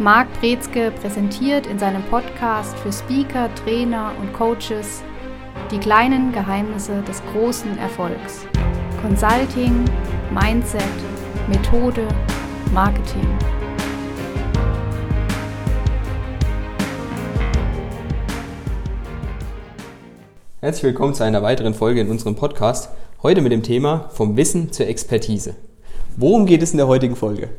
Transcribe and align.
Marc 0.00 0.26
Brezke 0.40 0.90
präsentiert 0.90 1.68
in 1.68 1.78
seinem 1.78 2.02
Podcast 2.02 2.76
für 2.78 2.92
Speaker, 2.92 3.48
Trainer 3.54 4.10
und 4.20 4.32
Coaches 4.32 5.04
die 5.70 5.78
kleinen 5.78 6.32
Geheimnisse 6.32 7.00
des 7.02 7.22
großen 7.32 7.78
Erfolgs. 7.78 8.44
Consulting, 9.00 9.84
Mindset, 10.32 10.82
Methode, 11.48 12.08
Marketing. 12.72 13.24
Herzlich 20.60 20.82
willkommen 20.82 21.14
zu 21.14 21.22
einer 21.22 21.42
weiteren 21.44 21.72
Folge 21.72 22.00
in 22.00 22.10
unserem 22.10 22.34
Podcast. 22.34 22.88
Heute 23.22 23.42
mit 23.42 23.52
dem 23.52 23.62
Thema 23.62 24.10
vom 24.12 24.36
Wissen 24.36 24.72
zur 24.72 24.88
Expertise. 24.88 25.54
Worum 26.16 26.46
geht 26.46 26.62
es 26.64 26.72
in 26.72 26.78
der 26.78 26.88
heutigen 26.88 27.14
Folge? 27.14 27.50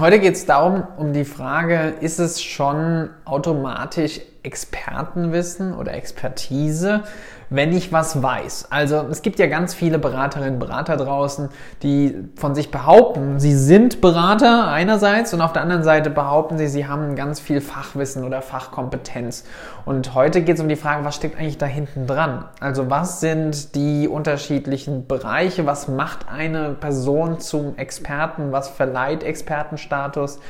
Heute 0.00 0.20
geht 0.20 0.36
es 0.36 0.46
darum, 0.46 0.84
um 0.96 1.12
die 1.12 1.26
Frage, 1.26 1.92
ist 2.00 2.18
es 2.18 2.42
schon 2.42 3.10
automatisch 3.26 4.22
Expertenwissen 4.42 5.74
oder 5.74 5.94
Expertise, 5.94 7.04
wenn 7.48 7.72
ich 7.72 7.92
was 7.92 8.22
weiß. 8.22 8.68
Also 8.70 9.06
es 9.10 9.22
gibt 9.22 9.38
ja 9.38 9.46
ganz 9.46 9.74
viele 9.74 9.98
Beraterinnen 9.98 10.54
und 10.54 10.58
Berater 10.58 10.96
draußen, 10.96 11.48
die 11.82 12.16
von 12.34 12.54
sich 12.54 12.70
behaupten, 12.70 13.38
sie 13.38 13.54
sind 13.54 14.00
Berater 14.00 14.68
einerseits 14.68 15.32
und 15.34 15.42
auf 15.42 15.52
der 15.52 15.62
anderen 15.62 15.84
Seite 15.84 16.10
behaupten 16.10 16.58
sie, 16.58 16.66
sie 16.66 16.86
haben 16.88 17.14
ganz 17.14 17.40
viel 17.40 17.60
Fachwissen 17.60 18.24
oder 18.24 18.42
Fachkompetenz. 18.42 19.44
Und 19.84 20.14
heute 20.14 20.42
geht 20.42 20.56
es 20.56 20.62
um 20.62 20.68
die 20.68 20.76
Frage, 20.76 21.04
was 21.04 21.14
steckt 21.14 21.38
eigentlich 21.38 21.58
da 21.58 21.66
hinten 21.66 22.06
dran? 22.06 22.46
Also 22.58 22.90
was 22.90 23.20
sind 23.20 23.74
die 23.74 24.08
unterschiedlichen 24.08 25.06
Bereiche? 25.06 25.66
Was 25.66 25.88
macht 25.88 26.26
eine 26.28 26.70
Person 26.70 27.38
zum 27.38 27.76
Experten? 27.76 28.50
Was 28.50 28.68
verleiht 28.68 29.22
Expertenstatus? 29.22 30.40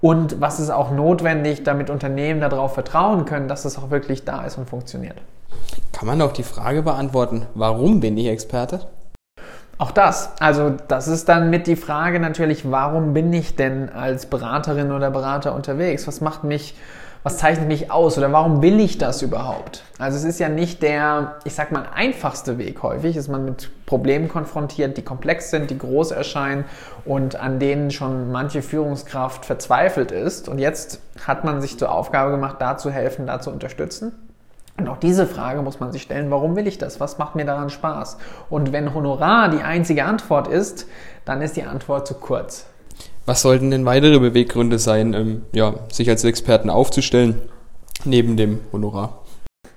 Und 0.00 0.40
was 0.40 0.60
ist 0.60 0.70
auch 0.70 0.90
notwendig, 0.90 1.64
damit 1.64 1.90
Unternehmen 1.90 2.40
darauf 2.40 2.74
vertrauen 2.74 3.24
können, 3.24 3.48
dass 3.48 3.64
es 3.64 3.78
auch 3.78 3.90
wirklich 3.90 4.24
da 4.24 4.44
ist 4.44 4.58
und 4.58 4.68
funktioniert? 4.68 5.16
Kann 5.92 6.06
man 6.06 6.20
auch 6.20 6.32
die 6.32 6.42
Frage 6.42 6.82
beantworten, 6.82 7.46
warum 7.54 8.00
bin 8.00 8.16
ich 8.18 8.26
Experte? 8.26 8.80
Auch 9.78 9.90
das. 9.90 10.30
Also 10.40 10.74
das 10.88 11.06
ist 11.08 11.28
dann 11.28 11.50
mit 11.50 11.66
die 11.66 11.76
Frage 11.76 12.18
natürlich, 12.18 12.70
warum 12.70 13.12
bin 13.12 13.32
ich 13.32 13.56
denn 13.56 13.90
als 13.90 14.26
Beraterin 14.26 14.90
oder 14.90 15.10
Berater 15.10 15.54
unterwegs? 15.54 16.06
Was 16.06 16.20
macht 16.20 16.44
mich 16.44 16.74
was 17.26 17.38
zeichnet 17.38 17.66
mich 17.66 17.90
aus 17.90 18.16
oder 18.18 18.30
warum 18.30 18.62
will 18.62 18.78
ich 18.78 18.98
das 18.98 19.20
überhaupt? 19.20 19.82
Also 19.98 20.16
es 20.16 20.22
ist 20.22 20.38
ja 20.38 20.48
nicht 20.48 20.80
der, 20.80 21.38
ich 21.42 21.56
sag 21.56 21.72
mal, 21.72 21.84
einfachste 21.92 22.56
Weg 22.56 22.84
häufig, 22.84 23.16
ist 23.16 23.26
man 23.26 23.44
mit 23.44 23.68
Problemen 23.84 24.28
konfrontiert, 24.28 24.96
die 24.96 25.02
komplex 25.02 25.50
sind, 25.50 25.68
die 25.70 25.76
groß 25.76 26.12
erscheinen 26.12 26.66
und 27.04 27.34
an 27.34 27.58
denen 27.58 27.90
schon 27.90 28.30
manche 28.30 28.62
Führungskraft 28.62 29.44
verzweifelt 29.44 30.12
ist. 30.12 30.48
Und 30.48 30.60
jetzt 30.60 31.00
hat 31.26 31.42
man 31.42 31.60
sich 31.60 31.76
zur 31.80 31.90
Aufgabe 31.90 32.30
gemacht, 32.30 32.58
da 32.60 32.76
zu 32.76 32.92
helfen, 32.92 33.26
da 33.26 33.40
zu 33.40 33.50
unterstützen. 33.50 34.12
Und 34.78 34.86
auch 34.86 34.98
diese 34.98 35.26
Frage 35.26 35.62
muss 35.62 35.80
man 35.80 35.90
sich 35.90 36.02
stellen, 36.02 36.30
warum 36.30 36.54
will 36.54 36.68
ich 36.68 36.78
das? 36.78 37.00
Was 37.00 37.18
macht 37.18 37.34
mir 37.34 37.44
daran 37.44 37.70
Spaß? 37.70 38.18
Und 38.50 38.70
wenn 38.70 38.94
Honorar 38.94 39.48
die 39.48 39.62
einzige 39.62 40.04
Antwort 40.04 40.46
ist, 40.46 40.86
dann 41.24 41.42
ist 41.42 41.56
die 41.56 41.64
Antwort 41.64 42.06
zu 42.06 42.14
kurz. 42.14 42.66
Was 43.26 43.42
sollten 43.42 43.72
denn 43.72 43.84
weitere 43.84 44.20
Beweggründe 44.20 44.78
sein, 44.78 45.12
ähm, 45.12 45.42
ja, 45.52 45.74
sich 45.90 46.08
als 46.08 46.22
Experten 46.22 46.70
aufzustellen, 46.70 47.42
neben 48.04 48.36
dem 48.36 48.60
Honorar? 48.72 49.22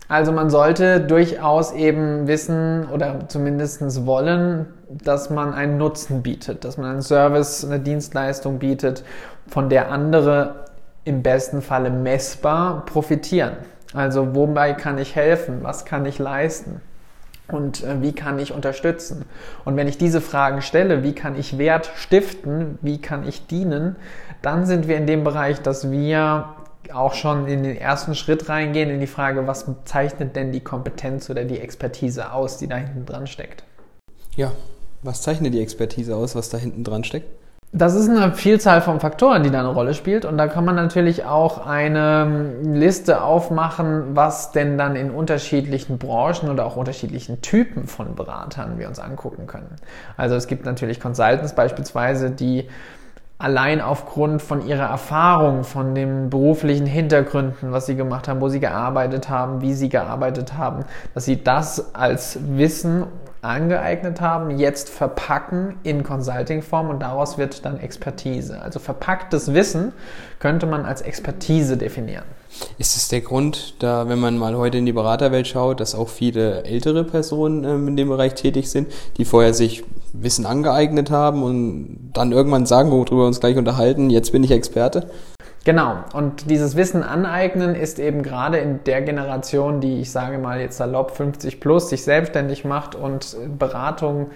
Also 0.08 0.32
man 0.32 0.52
sollte 0.52 1.02
durchaus 1.02 1.72
eben 1.72 2.28
wissen 2.28 2.88
oder 2.94 3.28
zumindest 3.28 4.06
wollen, 4.06 4.68
dass 4.90 5.32
man 5.32 5.54
einen 5.54 5.78
Nutzen 5.78 6.22
bietet, 6.22 6.64
dass 6.64 6.78
man 6.78 6.92
einen 6.92 7.02
Service, 7.02 7.66
eine 7.66 7.80
Dienstleistung 7.80 8.60
bietet, 8.60 9.04
von 9.48 9.70
der 9.70 9.92
andere 9.92 10.66
im 11.04 11.24
besten 11.24 11.64
Falle 11.64 11.90
messbar 11.90 12.86
profitieren. 12.86 13.54
Also 13.94 14.36
wobei 14.36 14.74
kann 14.74 15.00
ich 15.00 15.16
helfen? 15.16 15.60
Was 15.64 15.86
kann 15.86 16.06
ich 16.06 16.20
leisten? 16.20 16.82
Und 17.52 17.84
äh, 17.84 18.02
wie 18.02 18.14
kann 18.14 18.40
ich 18.40 18.54
unterstützen? 18.54 19.26
Und 19.66 19.76
wenn 19.76 19.88
ich 19.88 19.98
diese 19.98 20.22
Fragen 20.22 20.62
stelle, 20.62 21.04
wie 21.04 21.14
kann 21.14 21.38
ich 21.38 21.58
Wert 21.58 21.92
stiften, 21.96 22.78
wie 22.82 23.00
kann 23.00 23.28
ich 23.28 23.48
dienen, 23.48 23.96
dann 24.42 24.66
sind 24.66 24.88
wir 24.88 24.98
in 24.98 25.08
dem 25.08 25.24
Bereich, 25.24 25.62
dass 25.62 25.92
wir 25.92 26.50
auch 26.94 27.14
schon 27.14 27.48
in 27.48 27.64
den 27.64 27.78
ersten 27.78 28.16
Schritt 28.16 28.50
reingehen 28.50 28.90
in 28.90 29.00
die 29.00 29.08
Frage, 29.08 29.48
was 29.48 29.66
zeichnet 29.86 30.36
denn 30.36 30.52
die 30.52 30.62
Kompetenz 30.62 31.30
oder 31.30 31.44
die 31.44 31.60
Expertise 31.60 32.32
aus, 32.32 32.58
die 32.58 32.68
da 32.68 32.78
hinten 32.78 33.06
dran 33.06 33.28
steckt. 33.28 33.64
Ja, 34.36 34.52
was 35.04 35.22
zeichnet 35.22 35.54
die 35.54 35.62
Expertise 35.62 36.16
aus, 36.16 36.36
was 36.36 36.50
da 36.50 36.58
hinten 36.58 36.84
dran 36.84 37.04
steckt? 37.04 37.28
Das 37.72 37.94
ist 37.94 38.10
eine 38.10 38.34
Vielzahl 38.34 38.82
von 38.82 39.00
Faktoren, 39.00 39.44
die 39.44 39.52
da 39.52 39.60
eine 39.60 39.68
Rolle 39.68 39.94
spielt. 39.94 40.26
Und 40.26 40.40
da 40.40 40.48
kann 40.48 40.66
man 40.66 40.74
natürlich 40.74 41.26
auch 41.26 41.68
eine 41.68 42.56
Liste 42.64 43.22
aufmachen, 43.22 44.16
was 44.16 44.52
denn 44.52 44.78
dann 44.80 44.96
in 44.96 45.12
unterschiedlichen 45.12 46.00
Branchen 46.00 46.50
oder 46.50 46.66
auch 46.66 46.78
unterschiedlichen 46.78 47.42
Typen 47.42 47.86
von 47.86 48.16
Beratern 48.16 48.80
wir 48.80 48.88
uns 48.88 48.98
angucken 48.98 49.46
können. 49.46 49.76
Also 50.18 50.36
es 50.36 50.48
gibt 50.48 50.66
natürlich 50.66 51.00
Consultants 51.00 51.54
beispielsweise, 51.54 52.32
die 52.32 52.68
allein 53.40 53.80
aufgrund 53.80 54.42
von 54.42 54.68
ihrer 54.68 54.88
Erfahrung, 54.88 55.64
von 55.64 55.96
den 55.96 56.30
beruflichen 56.30 56.86
Hintergründen, 56.86 57.72
was 57.72 57.86
sie 57.86 57.96
gemacht 57.96 58.28
haben, 58.28 58.42
wo 58.42 58.50
sie 58.50 58.60
gearbeitet 58.60 59.30
haben, 59.30 59.62
wie 59.62 59.74
sie 59.74 59.88
gearbeitet 59.88 60.58
haben, 60.58 60.84
dass 61.14 61.24
sie 61.24 61.42
das 61.42 61.96
als 61.96 62.38
Wissen 62.58 63.06
angeeignet 63.42 64.20
haben, 64.20 64.60
jetzt 64.60 64.90
verpacken 64.90 65.78
in 65.84 66.04
Consulting-Form 66.04 66.90
und 66.90 67.00
daraus 67.00 67.38
wird 67.38 67.64
dann 67.64 67.80
Expertise. 67.80 68.62
Also 68.62 68.80
verpacktes 68.80 69.54
Wissen 69.54 69.94
könnte 70.40 70.66
man 70.66 70.86
als 70.86 71.02
Expertise 71.02 71.78
definieren. 71.78 72.26
Ist 72.78 72.98
es 72.98 73.08
der 73.08 73.22
Grund, 73.22 73.82
da, 73.82 74.10
wenn 74.10 74.20
man 74.20 74.38
mal 74.38 74.58
heute 74.58 74.80
in 74.80 74.86
die 74.86 74.92
Beraterwelt 74.92 75.48
schaut, 75.48 75.80
dass 75.80 75.96
auch 75.96 76.10
viele 76.10 76.66
ältere 76.66 77.06
Personen 77.06 77.64
ähm, 77.64 77.88
in 77.88 77.96
dem 77.96 78.10
Bereich 78.10 78.34
tätig 78.34 78.70
sind, 78.70 78.92
die 79.16 79.24
vorher 79.24 79.54
sich 79.54 79.86
Wissen 80.14 80.46
angeeignet 80.46 81.12
haben 81.12 81.44
und 81.44 82.12
dann 82.14 82.32
irgendwann 82.32 82.66
sagen, 82.66 82.92
worüber 82.92 83.24
wir 83.24 83.28
uns 83.28 83.40
gleich 83.40 83.58
unterhalten, 83.58 84.10
jetzt 84.10 84.32
bin 84.32 84.44
ich 84.44 84.52
Experte? 84.52 85.10
Genau. 85.66 85.98
Und 86.14 86.50
dieses 86.50 86.76
Wissen 86.76 87.04
aneignen 87.04 87.76
ist 87.76 88.00
eben 88.00 88.24
gerade 88.24 88.58
in 88.58 88.84
der 88.86 89.02
Generation, 89.02 89.82
die 89.82 90.00
ich 90.00 90.12
sage 90.12 90.38
mal 90.38 90.60
jetzt 90.60 90.78
salopp 90.78 91.12
50 91.12 91.60
plus 91.60 91.90
sich 91.90 92.04
selbstständig 92.04 92.66
macht 92.66 92.96
und 92.96 93.36
Beratung 93.58 94.28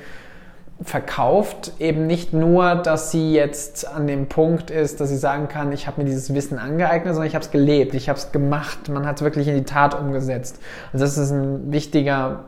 verkauft, 0.82 1.74
eben 1.80 2.08
nicht 2.08 2.34
nur, 2.34 2.76
dass 2.76 3.12
sie 3.12 3.34
jetzt 3.34 3.88
an 3.88 4.08
dem 4.08 4.28
Punkt 4.28 4.70
ist, 4.70 5.00
dass 5.00 5.10
sie 5.10 5.18
sagen 5.18 5.48
kann, 5.48 5.72
ich 5.72 5.88
habe 5.88 6.02
mir 6.02 6.06
dieses 6.06 6.34
Wissen 6.34 6.58
angeeignet, 6.58 7.14
sondern 7.14 7.28
ich 7.28 7.36
habe 7.36 7.46
es 7.46 7.52
gelebt, 7.52 7.94
ich 7.94 8.10
habe 8.10 8.20
es 8.20 8.32
gemacht, 8.32 8.90
man 8.90 9.06
hat 9.06 9.18
es 9.18 9.22
wirklich 9.22 9.48
in 9.48 9.56
die 9.56 9.64
Tat 9.64 9.98
umgesetzt. 9.98 10.60
Also 10.92 11.06
das 11.06 11.18
ist 11.18 11.32
ein 11.32 11.72
wichtiger 11.72 12.46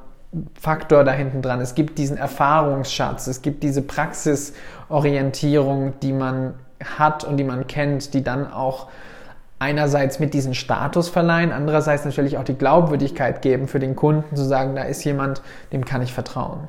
Faktor 0.59 1.03
da 1.03 1.11
hinten 1.11 1.41
dran. 1.41 1.61
Es 1.61 1.75
gibt 1.75 1.97
diesen 1.97 2.17
Erfahrungsschatz, 2.17 3.27
es 3.27 3.41
gibt 3.41 3.63
diese 3.63 3.81
Praxisorientierung, 3.81 5.93
die 6.01 6.13
man 6.13 6.53
hat 6.97 7.23
und 7.23 7.37
die 7.37 7.43
man 7.43 7.67
kennt, 7.67 8.13
die 8.13 8.23
dann 8.23 8.51
auch 8.51 8.87
einerseits 9.59 10.19
mit 10.19 10.33
diesem 10.33 10.53
Status 10.53 11.09
verleihen, 11.09 11.51
andererseits 11.51 12.05
natürlich 12.05 12.37
auch 12.37 12.43
die 12.43 12.55
Glaubwürdigkeit 12.55 13.41
geben 13.41 13.67
für 13.67 13.79
den 13.79 13.95
Kunden, 13.95 14.35
zu 14.35 14.43
sagen, 14.43 14.75
da 14.75 14.83
ist 14.83 15.03
jemand, 15.03 15.41
dem 15.71 15.85
kann 15.85 16.01
ich 16.01 16.13
vertrauen. 16.13 16.67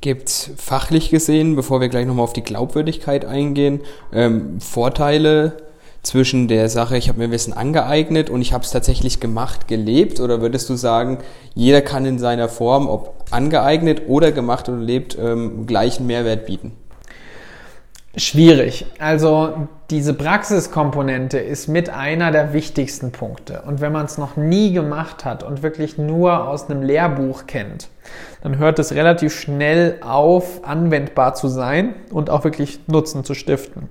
Gibt 0.00 0.28
es 0.28 0.50
fachlich 0.56 1.10
gesehen, 1.10 1.54
bevor 1.54 1.80
wir 1.80 1.88
gleich 1.88 2.06
nochmal 2.06 2.24
auf 2.24 2.32
die 2.32 2.42
Glaubwürdigkeit 2.42 3.26
eingehen, 3.26 3.80
ähm, 4.12 4.58
Vorteile 4.60 5.65
zwischen 6.06 6.46
der 6.46 6.68
Sache, 6.68 6.96
ich 6.96 7.08
habe 7.08 7.18
mir 7.18 7.30
Wissen 7.32 7.52
angeeignet 7.52 8.30
und 8.30 8.40
ich 8.40 8.52
habe 8.52 8.62
es 8.62 8.70
tatsächlich 8.70 9.18
gemacht, 9.18 9.66
gelebt? 9.66 10.20
Oder 10.20 10.40
würdest 10.40 10.70
du 10.70 10.76
sagen, 10.76 11.18
jeder 11.54 11.82
kann 11.82 12.06
in 12.06 12.18
seiner 12.18 12.48
Form, 12.48 12.88
ob 12.88 13.24
angeeignet 13.32 14.02
oder 14.06 14.30
gemacht 14.30 14.68
oder 14.68 14.78
lebt, 14.78 15.18
ähm, 15.18 15.66
gleichen 15.66 16.06
Mehrwert 16.06 16.46
bieten? 16.46 16.72
Schwierig. 18.16 18.86
Also 18.98 19.68
diese 19.90 20.14
Praxiskomponente 20.14 21.38
ist 21.38 21.68
mit 21.68 21.90
einer 21.90 22.30
der 22.30 22.54
wichtigsten 22.54 23.10
Punkte. 23.10 23.62
Und 23.66 23.80
wenn 23.80 23.92
man 23.92 24.06
es 24.06 24.16
noch 24.16 24.36
nie 24.36 24.72
gemacht 24.72 25.24
hat 25.24 25.42
und 25.42 25.62
wirklich 25.62 25.98
nur 25.98 26.48
aus 26.48 26.70
einem 26.70 26.82
Lehrbuch 26.82 27.46
kennt, 27.46 27.88
dann 28.42 28.58
hört 28.58 28.78
es 28.78 28.94
relativ 28.94 29.38
schnell 29.38 29.96
auf, 30.00 30.64
anwendbar 30.64 31.34
zu 31.34 31.48
sein 31.48 31.94
und 32.10 32.30
auch 32.30 32.44
wirklich 32.44 32.78
Nutzen 32.86 33.24
zu 33.24 33.34
stiften. 33.34 33.88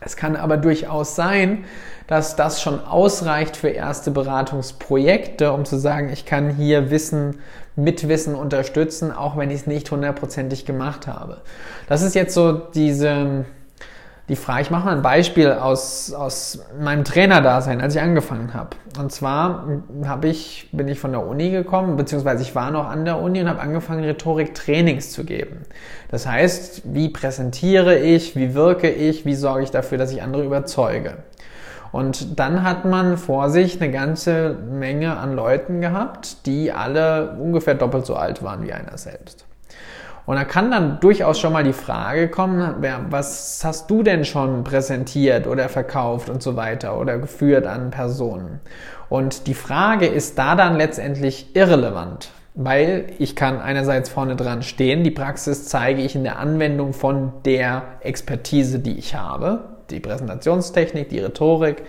Es 0.00 0.16
kann 0.16 0.36
aber 0.36 0.56
durchaus 0.56 1.16
sein, 1.16 1.64
dass 2.06 2.36
das 2.36 2.62
schon 2.62 2.80
ausreicht 2.84 3.56
für 3.56 3.68
erste 3.68 4.10
Beratungsprojekte, 4.10 5.52
um 5.52 5.64
zu 5.64 5.76
sagen, 5.76 6.10
ich 6.12 6.24
kann 6.24 6.50
hier 6.50 6.90
Wissen 6.90 7.40
mit 7.76 8.08
Wissen 8.08 8.34
unterstützen, 8.34 9.12
auch 9.12 9.36
wenn 9.36 9.50
ich 9.50 9.60
es 9.60 9.66
nicht 9.66 9.90
hundertprozentig 9.90 10.64
gemacht 10.64 11.06
habe. 11.06 11.42
Das 11.88 12.02
ist 12.02 12.14
jetzt 12.14 12.34
so 12.34 12.52
diese 12.52 13.44
die 14.28 14.36
Frage, 14.36 14.62
ich 14.62 14.70
mache 14.70 14.84
mal 14.84 14.96
ein 14.96 15.02
Beispiel 15.02 15.52
aus, 15.52 16.12
aus 16.12 16.60
meinem 16.78 17.04
Trainerdasein, 17.04 17.80
als 17.80 17.94
ich 17.94 18.00
angefangen 18.02 18.52
habe. 18.52 18.70
Und 18.98 19.10
zwar 19.10 19.66
hab 20.04 20.24
ich, 20.24 20.68
bin 20.72 20.86
ich 20.88 21.00
von 21.00 21.12
der 21.12 21.26
Uni 21.26 21.50
gekommen, 21.50 21.96
beziehungsweise 21.96 22.42
ich 22.42 22.54
war 22.54 22.70
noch 22.70 22.88
an 22.88 23.06
der 23.06 23.18
Uni 23.20 23.40
und 23.40 23.48
habe 23.48 23.60
angefangen, 23.60 24.04
Rhetorik-Trainings 24.04 25.12
zu 25.12 25.24
geben. 25.24 25.62
Das 26.10 26.26
heißt, 26.26 26.82
wie 26.84 27.08
präsentiere 27.08 27.98
ich, 27.98 28.36
wie 28.36 28.54
wirke 28.54 28.90
ich, 28.90 29.24
wie 29.24 29.34
sorge 29.34 29.62
ich 29.62 29.70
dafür, 29.70 29.96
dass 29.96 30.12
ich 30.12 30.22
andere 30.22 30.44
überzeuge. 30.44 31.14
Und 31.90 32.38
dann 32.38 32.64
hat 32.64 32.84
man 32.84 33.16
vor 33.16 33.48
sich 33.48 33.80
eine 33.80 33.90
ganze 33.90 34.50
Menge 34.70 35.16
an 35.16 35.34
Leuten 35.34 35.80
gehabt, 35.80 36.44
die 36.44 36.70
alle 36.70 37.36
ungefähr 37.40 37.74
doppelt 37.74 38.04
so 38.04 38.14
alt 38.14 38.42
waren 38.42 38.62
wie 38.62 38.74
einer 38.74 38.98
selbst. 38.98 39.47
Und 40.28 40.36
da 40.36 40.44
kann 40.44 40.70
dann 40.70 41.00
durchaus 41.00 41.40
schon 41.40 41.54
mal 41.54 41.64
die 41.64 41.72
Frage 41.72 42.28
kommen, 42.28 42.84
was 43.08 43.62
hast 43.64 43.90
du 43.90 44.02
denn 44.02 44.26
schon 44.26 44.62
präsentiert 44.62 45.46
oder 45.46 45.70
verkauft 45.70 46.28
und 46.28 46.42
so 46.42 46.54
weiter 46.54 47.00
oder 47.00 47.16
geführt 47.16 47.66
an 47.66 47.90
Personen? 47.90 48.60
Und 49.08 49.46
die 49.46 49.54
Frage 49.54 50.04
ist 50.04 50.38
da 50.38 50.54
dann 50.54 50.76
letztendlich 50.76 51.56
irrelevant, 51.56 52.28
weil 52.54 53.06
ich 53.18 53.36
kann 53.36 53.58
einerseits 53.58 54.10
vorne 54.10 54.36
dran 54.36 54.60
stehen, 54.60 55.02
die 55.02 55.10
Praxis 55.10 55.64
zeige 55.64 56.02
ich 56.02 56.14
in 56.14 56.24
der 56.24 56.38
Anwendung 56.38 56.92
von 56.92 57.32
der 57.46 57.84
Expertise, 58.00 58.80
die 58.80 58.98
ich 58.98 59.14
habe, 59.14 59.60
die 59.88 59.98
Präsentationstechnik, 59.98 61.08
die 61.08 61.20
Rhetorik, 61.20 61.84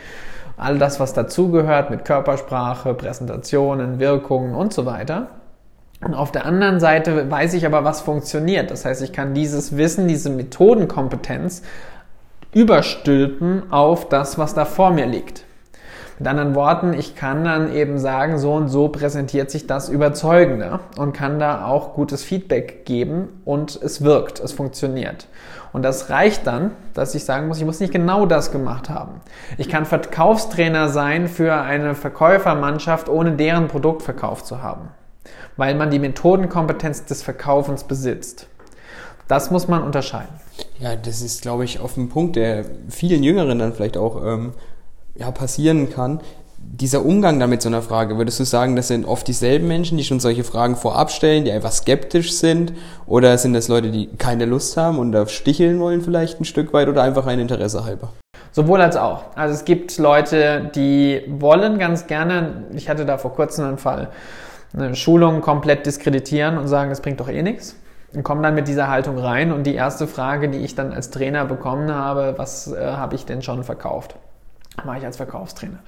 all 0.56 0.78
das, 0.78 1.02
was 1.02 1.12
dazugehört 1.12 1.90
mit 1.90 2.06
Körpersprache, 2.06 2.94
Präsentationen, 2.94 4.00
Wirkungen 4.00 4.56
und 4.56 4.72
so 4.72 4.86
weiter. 4.86 5.28
Und 6.01 6.13
auf 6.13 6.31
der 6.31 6.46
anderen 6.46 6.80
Seite 6.80 7.30
weiß 7.30 7.54
ich 7.54 7.66
aber, 7.66 7.84
was 7.84 8.01
funktioniert. 8.01 8.72
Das 8.72 8.86
heißt, 8.86 9.01
ich 9.01 9.12
kann 9.12 9.34
dieses 9.34 9.75
Wissen, 9.75 10.07
diese 10.07 10.30
Methodenkompetenz 10.30 11.62
überstülpen 12.54 13.72
auf 13.72 14.07
das, 14.07 14.38
was 14.38 14.54
da 14.54 14.66
vor 14.66 14.92
mir 14.92 15.06
liegt. 15.06 15.44
Mit 16.18 16.28
anderen 16.28 16.56
Worten, 16.56 16.94
ich 16.94 17.16
kann 17.16 17.46
dann 17.46 17.74
eben 17.74 17.98
sagen, 17.98 18.40
so 18.40 18.54
und 18.54 18.68
so 18.68 18.90
präsentiert 18.90 19.51
sich 19.51 19.68
das 19.68 19.88
überzeugender 19.88 20.81
und 20.98 21.13
kann 21.13 21.40
da 21.40 21.66
auch 21.66 21.94
gutes 21.94 22.24
Feedback 22.24 22.86
geben 22.86 23.42
und 23.45 23.80
es 23.81 24.04
wirkt, 24.04 24.40
es 24.42 24.52
funktioniert. 24.52 25.28
Und 25.72 25.84
das 25.84 26.10
reicht 26.10 26.48
dann, 26.48 26.72
dass 26.94 27.16
ich 27.16 27.24
sagen 27.24 27.48
muss, 27.48 27.60
ich 27.60 27.66
muss 27.66 27.80
nicht 27.80 27.94
genau 27.94 28.25
das 28.25 28.52
gemacht 28.52 28.90
haben. 28.90 29.22
Ich 29.57 29.69
kann 29.69 29.86
Verkaufstrainer 29.86 30.90
sein 30.90 31.28
für 31.28 31.54
eine 31.56 31.95
Verkäufermannschaft, 31.95 33.07
ohne 33.07 33.34
deren 33.34 33.68
Produkt 33.68 34.02
verkauft 34.02 34.45
zu 34.45 34.62
haben 34.62 34.90
weil 35.58 35.76
man 35.76 35.92
die 35.92 36.00
Methodenkompetenz 36.00 37.06
des 37.06 37.22
Verkaufens 37.22 37.84
besitzt. 37.84 38.48
Das 39.28 39.52
muss 39.52 39.68
man 39.68 39.84
unterscheiden. 39.84 40.34
Ja, 40.80 40.96
das 40.96 41.22
ist, 41.22 41.44
glaube 41.44 41.64
ich, 41.64 41.80
auf 41.80 41.94
dem 41.94 42.10
Punkt, 42.10 42.36
der 42.36 42.66
vielen 42.90 43.22
Jüngeren 43.22 43.60
dann 43.60 43.74
vielleicht 43.74 43.96
auch 43.96 44.26
ähm, 44.26 44.54
ja, 45.16 45.30
passieren 45.31 45.92
kann. 45.92 46.22
Dieser 46.58 47.06
Umgang 47.06 47.40
damit 47.40 47.62
so 47.62 47.70
einer 47.70 47.81
Frage, 47.81 48.18
würdest 48.18 48.40
du 48.40 48.44
sagen, 48.44 48.76
das 48.76 48.88
sind 48.88 49.06
oft 49.06 49.28
dieselben 49.28 49.68
Menschen, 49.68 49.98
die 49.98 50.04
schon 50.04 50.20
solche 50.20 50.44
Fragen 50.44 50.76
vorab 50.76 51.12
stellen, 51.12 51.46
die 51.46 51.52
einfach 51.52 51.72
skeptisch 51.72 52.34
sind? 52.34 52.74
Oder 53.06 53.38
sind 53.38 53.54
das 53.54 53.68
Leute, 53.68 53.92
die 53.92 54.08
keine 54.18 54.46
Lust 54.46 54.76
haben 54.78 54.98
und 54.98 55.12
da 55.12 55.28
sticheln 55.28 55.80
wollen 55.80 56.02
vielleicht 56.02 56.42
ein 56.42 56.46
Stück 56.46 56.74
weit 56.74 56.88
oder 56.88 57.04
einfach 57.04 57.28
ein 57.28 57.40
Interesse 57.40 57.86
halber? 57.86 58.10
Sowohl 58.52 58.81
als 58.81 58.98
auch. 58.98 59.24
Also 59.36 59.54
es 59.54 59.64
gibt 59.64 59.98
Leute, 60.00 60.72
die 60.74 61.22
wollen 61.28 61.78
ganz 61.78 62.08
gerne, 62.08 62.64
ich 62.74 62.90
hatte 62.90 63.06
da 63.06 63.18
vor 63.18 63.34
kurzem 63.34 63.66
einen 63.66 63.78
Fall, 63.78 64.10
eine 64.74 64.95
Schulung 64.95 65.42
komplett 65.42 65.86
diskreditieren 65.86 66.57
und 66.57 66.68
sagen, 66.68 66.89
das 66.89 67.01
bringt 67.01 67.19
doch 67.19 67.30
eh 67.30 67.42
nichts. 67.42 67.75
Und 68.13 68.24
kommen 68.24 68.42
dann 68.42 68.56
mit 68.56 68.68
dieser 68.68 68.88
Haltung 68.88 69.18
rein. 69.19 69.51
Und 69.51 69.63
die 69.63 69.75
erste 69.75 70.07
Frage, 70.07 70.50
die 70.50 70.60
ich 70.60 70.74
dann 70.74 70.94
als 70.94 71.12
Trainer 71.12 71.45
bekommen 71.45 71.94
habe, 71.94 72.33
was 72.38 72.71
äh, 72.71 72.83
habe 72.83 73.16
ich 73.16 73.25
denn 73.25 73.42
schon 73.42 73.63
verkauft? 73.63 74.16
Mache 74.86 75.00
ich 75.00 75.06
als 75.06 75.18
Verkaufstrainer. 75.18 75.80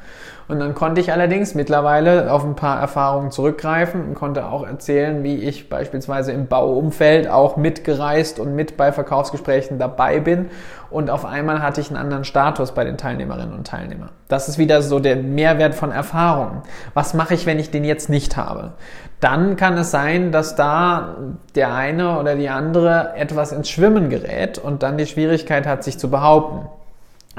Und 0.48 0.60
dann 0.60 0.76
konnte 0.76 1.00
ich 1.00 1.14
allerdings 1.14 1.56
mittlerweile 1.56 2.32
auf 2.32 2.44
ein 2.44 2.56
paar 2.56 2.80
Erfahrungen 2.80 3.32
zurückgreifen 3.32 4.04
und 4.04 4.16
konnte 4.16 4.46
auch 4.48 4.68
erzählen, 4.68 5.24
wie 5.24 5.36
ich 5.38 5.70
beispielsweise 5.70 6.34
im 6.34 6.48
Bauumfeld 6.48 7.30
auch 7.30 7.56
mitgereist 7.56 8.38
und 8.40 8.54
mit 8.54 8.76
bei 8.76 8.92
Verkaufsgesprächen 8.92 9.80
dabei 9.80 10.20
bin. 10.20 10.50
Und 10.90 11.10
auf 11.10 11.24
einmal 11.24 11.62
hatte 11.62 11.80
ich 11.80 11.88
einen 11.88 11.98
anderen 11.98 12.26
Status 12.26 12.74
bei 12.74 12.84
den 12.84 12.98
Teilnehmerinnen 12.98 13.54
und 13.54 13.66
Teilnehmern. 13.66 14.10
Das 14.28 14.50
ist 14.50 14.58
wieder 14.58 14.82
so 14.82 15.00
der 15.00 15.16
Mehrwert 15.16 15.74
von 15.74 15.92
Erfahrungen. 15.92 16.64
Was 16.94 17.14
mache 17.14 17.34
ich, 17.34 17.46
wenn 17.46 17.60
ich 17.60 17.72
den 17.72 17.86
jetzt 17.86 18.10
nicht 18.10 18.36
habe? 18.36 18.74
Dann 19.22 19.56
kann 19.56 19.78
es 19.78 19.92
sein, 19.92 20.34
dass 20.34 20.56
da 20.56 21.16
der 21.56 21.74
eine 21.74 22.20
oder 22.20 22.36
die 22.36 22.50
andere 22.50 23.14
etwas 23.16 23.54
ins 23.54 23.70
Schwimmen 23.70 24.10
gerät 24.10 24.58
und 24.58 24.84
dann 24.84 24.98
die 24.98 25.06
Schwierigkeit 25.06 25.66
hat, 25.66 25.86
sich 25.86 25.98
zu 25.98 26.10
behaupten. 26.10 26.68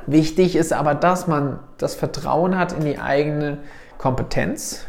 Wichtig 0.06 0.56
ist 0.56 0.72
aber, 0.72 0.94
dass 0.94 1.26
man 1.26 1.58
das 1.78 1.94
Vertrauen 1.94 2.58
hat 2.58 2.72
in 2.72 2.84
die 2.84 2.98
eigene 2.98 3.58
Kompetenz, 3.98 4.84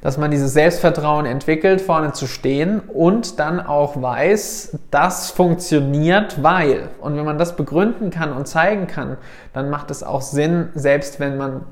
dass 0.00 0.18
man 0.18 0.30
dieses 0.30 0.52
Selbstvertrauen 0.52 1.26
entwickelt, 1.26 1.80
vorne 1.80 2.12
zu 2.12 2.26
stehen 2.26 2.80
und 2.80 3.38
dann 3.38 3.60
auch 3.60 4.00
weiß, 4.00 4.78
das 4.90 5.30
funktioniert, 5.30 6.42
weil. 6.42 6.88
Und 7.00 7.16
wenn 7.16 7.24
man 7.24 7.38
das 7.38 7.56
begründen 7.56 8.10
kann 8.10 8.32
und 8.32 8.46
zeigen 8.46 8.86
kann, 8.86 9.16
dann 9.52 9.70
macht 9.70 9.90
es 9.90 10.02
auch 10.02 10.22
Sinn, 10.22 10.68
selbst 10.74 11.20
wenn 11.20 11.36
man 11.36 11.64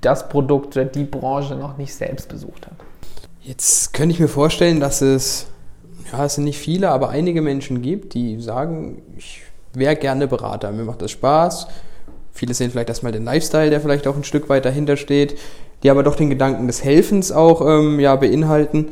das 0.00 0.28
Produkt 0.28 0.76
oder 0.76 0.84
die 0.84 1.04
Branche 1.04 1.56
noch 1.56 1.76
nicht 1.76 1.94
selbst 1.94 2.28
besucht 2.28 2.66
hat. 2.66 2.74
Jetzt 3.40 3.92
könnte 3.94 4.14
ich 4.14 4.20
mir 4.20 4.28
vorstellen, 4.28 4.78
dass 4.78 5.00
es, 5.00 5.46
ja, 6.12 6.24
es 6.24 6.36
sind 6.36 6.44
nicht 6.44 6.58
viele, 6.58 6.90
aber 6.90 7.08
einige 7.08 7.42
Menschen 7.42 7.82
gibt, 7.82 8.14
die 8.14 8.40
sagen, 8.40 9.02
ich 9.16 9.42
wäre 9.72 9.96
gerne 9.96 10.28
Berater, 10.28 10.70
mir 10.70 10.84
macht 10.84 11.02
das 11.02 11.10
Spaß, 11.10 11.66
Viele 12.32 12.54
sehen 12.54 12.70
vielleicht 12.70 12.88
erstmal 12.88 13.12
den 13.12 13.24
Lifestyle, 13.24 13.70
der 13.70 13.80
vielleicht 13.80 14.06
auch 14.06 14.16
ein 14.16 14.24
Stück 14.24 14.48
weit 14.48 14.64
dahinter 14.64 14.96
steht, 14.96 15.38
die 15.82 15.90
aber 15.90 16.02
doch 16.02 16.16
den 16.16 16.30
Gedanken 16.30 16.66
des 16.66 16.82
Helfens 16.82 17.32
auch 17.32 17.60
ähm, 17.66 18.00
ja, 18.00 18.16
beinhalten. 18.16 18.88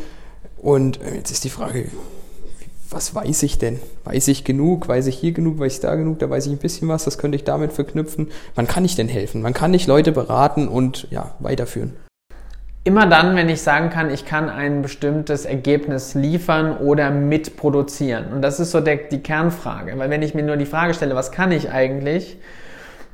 Und 0.59 1.01
äh, 1.03 1.17
jetzt 1.17 1.31
ist 1.31 1.45
die 1.45 1.51
Frage, 1.51 1.87
was 2.91 3.15
weiß 3.15 3.43
ich 3.45 3.59
denn? 3.59 3.79
Weiß 4.05 4.29
ich 4.29 4.45
genug? 4.45 4.89
Weiß 4.89 5.07
ich 5.07 5.17
hier 5.17 5.33
genug? 5.33 5.59
Weiß 5.59 5.75
ich 5.75 5.81
da 5.81 5.95
genug? 5.95 6.19
Da 6.19 6.29
weiß 6.29 6.47
ich 6.47 6.53
ein 6.53 6.59
bisschen 6.59 6.89
was. 6.89 7.05
Das 7.05 7.19
könnte 7.19 7.37
ich 7.37 7.45
damit 7.45 7.73
verknüpfen. 7.73 8.29
Wann 8.55 8.67
kann 8.67 8.85
ich 8.85 8.97
denn 8.97 9.09
helfen? 9.09 9.43
Wann 9.45 9.55
kann 9.55 9.73
ich 9.73 9.87
Leute 9.87 10.13
beraten 10.13 10.69
und 10.69 11.07
ja, 11.11 11.35
weiterführen? 11.39 11.95
Immer 12.83 13.07
dann, 13.07 13.37
wenn 13.37 13.49
ich 13.49 13.61
sagen 13.61 13.91
kann, 13.91 14.11
ich 14.11 14.25
kann 14.25 14.49
ein 14.49 14.83
bestimmtes 14.83 15.45
Ergebnis 15.45 16.15
liefern 16.15 16.79
oder 16.79 17.11
mitproduzieren. 17.11 18.33
Und 18.33 18.43
das 18.43 18.59
ist 18.59 18.71
so 18.71 18.81
der, 18.81 18.97
die 18.97 19.23
Kernfrage. 19.23 19.97
Weil 19.99 20.11
wenn 20.11 20.23
ich 20.23 20.35
mir 20.35 20.43
nur 20.43 20.57
die 20.57 20.67
Frage 20.67 20.95
stelle, 20.95 21.15
was 21.15 21.31
kann 21.31 21.53
ich 21.53 21.71
eigentlich, 21.71 22.39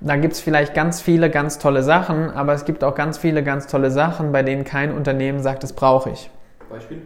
da 0.00 0.16
gibt 0.16 0.34
es 0.34 0.40
vielleicht 0.40 0.74
ganz 0.74 1.00
viele 1.00 1.30
ganz 1.30 1.58
tolle 1.58 1.82
Sachen, 1.82 2.30
aber 2.30 2.52
es 2.52 2.64
gibt 2.64 2.84
auch 2.84 2.94
ganz 2.94 3.18
viele 3.18 3.42
ganz 3.42 3.66
tolle 3.66 3.90
Sachen, 3.90 4.32
bei 4.32 4.42
denen 4.42 4.64
kein 4.64 4.92
Unternehmen 4.92 5.42
sagt, 5.42 5.62
das 5.62 5.72
brauche 5.72 6.10
ich. 6.10 6.30
Beispiel? 6.70 7.02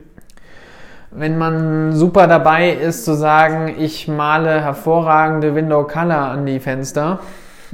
Wenn 1.12 1.38
man 1.38 1.92
super 1.92 2.26
dabei 2.26 2.70
ist 2.70 3.04
zu 3.04 3.14
sagen, 3.14 3.75
ich 3.78 4.06
male 4.06 4.62
hervorragende 4.62 5.54
Window 5.54 5.84
Color 5.84 6.28
an 6.28 6.46
die 6.46 6.60
Fenster 6.60 7.20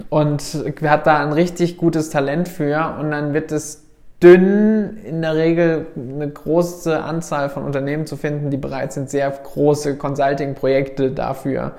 und 0.09 0.43
hat 0.83 1.07
da 1.07 1.23
ein 1.23 1.33
richtig 1.33 1.77
gutes 1.77 2.11
Talent 2.11 2.49
für 2.49 2.97
und 2.99 3.11
dann 3.11 3.35
wird 3.35 3.53
es 3.53 3.85
dünn, 4.23 4.99
in 5.05 5.21
der 5.21 5.35
Regel 5.35 5.87
eine 5.97 6.29
große 6.29 7.03
Anzahl 7.03 7.51
von 7.51 7.65
Unternehmen 7.65 8.07
zu 8.07 8.17
finden, 8.17 8.51
die 8.51 8.57
bereit 8.57 8.95
sind, 8.95 9.11
sehr 9.11 9.31
große 9.31 9.97
Consulting-Projekte 9.97 11.11
dafür 11.11 11.73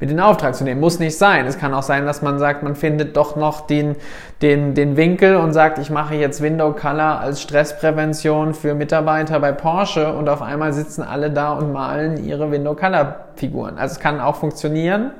mit 0.00 0.10
in 0.10 0.18
Auftrag 0.18 0.54
zu 0.54 0.64
nehmen. 0.64 0.80
Muss 0.80 0.98
nicht 0.98 1.16
sein. 1.16 1.46
Es 1.46 1.58
kann 1.58 1.74
auch 1.74 1.82
sein, 1.82 2.06
dass 2.06 2.22
man 2.22 2.38
sagt, 2.38 2.62
man 2.62 2.74
findet 2.74 3.16
doch 3.16 3.36
noch 3.36 3.66
den, 3.66 3.96
den, 4.40 4.74
den 4.74 4.96
Winkel 4.96 5.36
und 5.36 5.52
sagt, 5.52 5.78
ich 5.78 5.90
mache 5.90 6.14
jetzt 6.14 6.40
Window 6.40 6.72
Color 6.72 7.20
als 7.20 7.42
Stressprävention 7.42 8.54
für 8.54 8.74
Mitarbeiter 8.74 9.38
bei 9.40 9.52
Porsche 9.52 10.12
und 10.14 10.28
auf 10.30 10.40
einmal 10.40 10.72
sitzen 10.72 11.02
alle 11.02 11.30
da 11.30 11.52
und 11.52 11.72
malen 11.72 12.24
ihre 12.24 12.50
Window 12.50 12.74
Color 12.74 13.16
Figuren. 13.36 13.78
Also 13.78 13.94
es 13.94 14.00
kann 14.00 14.20
auch 14.20 14.36
funktionieren, 14.36 15.10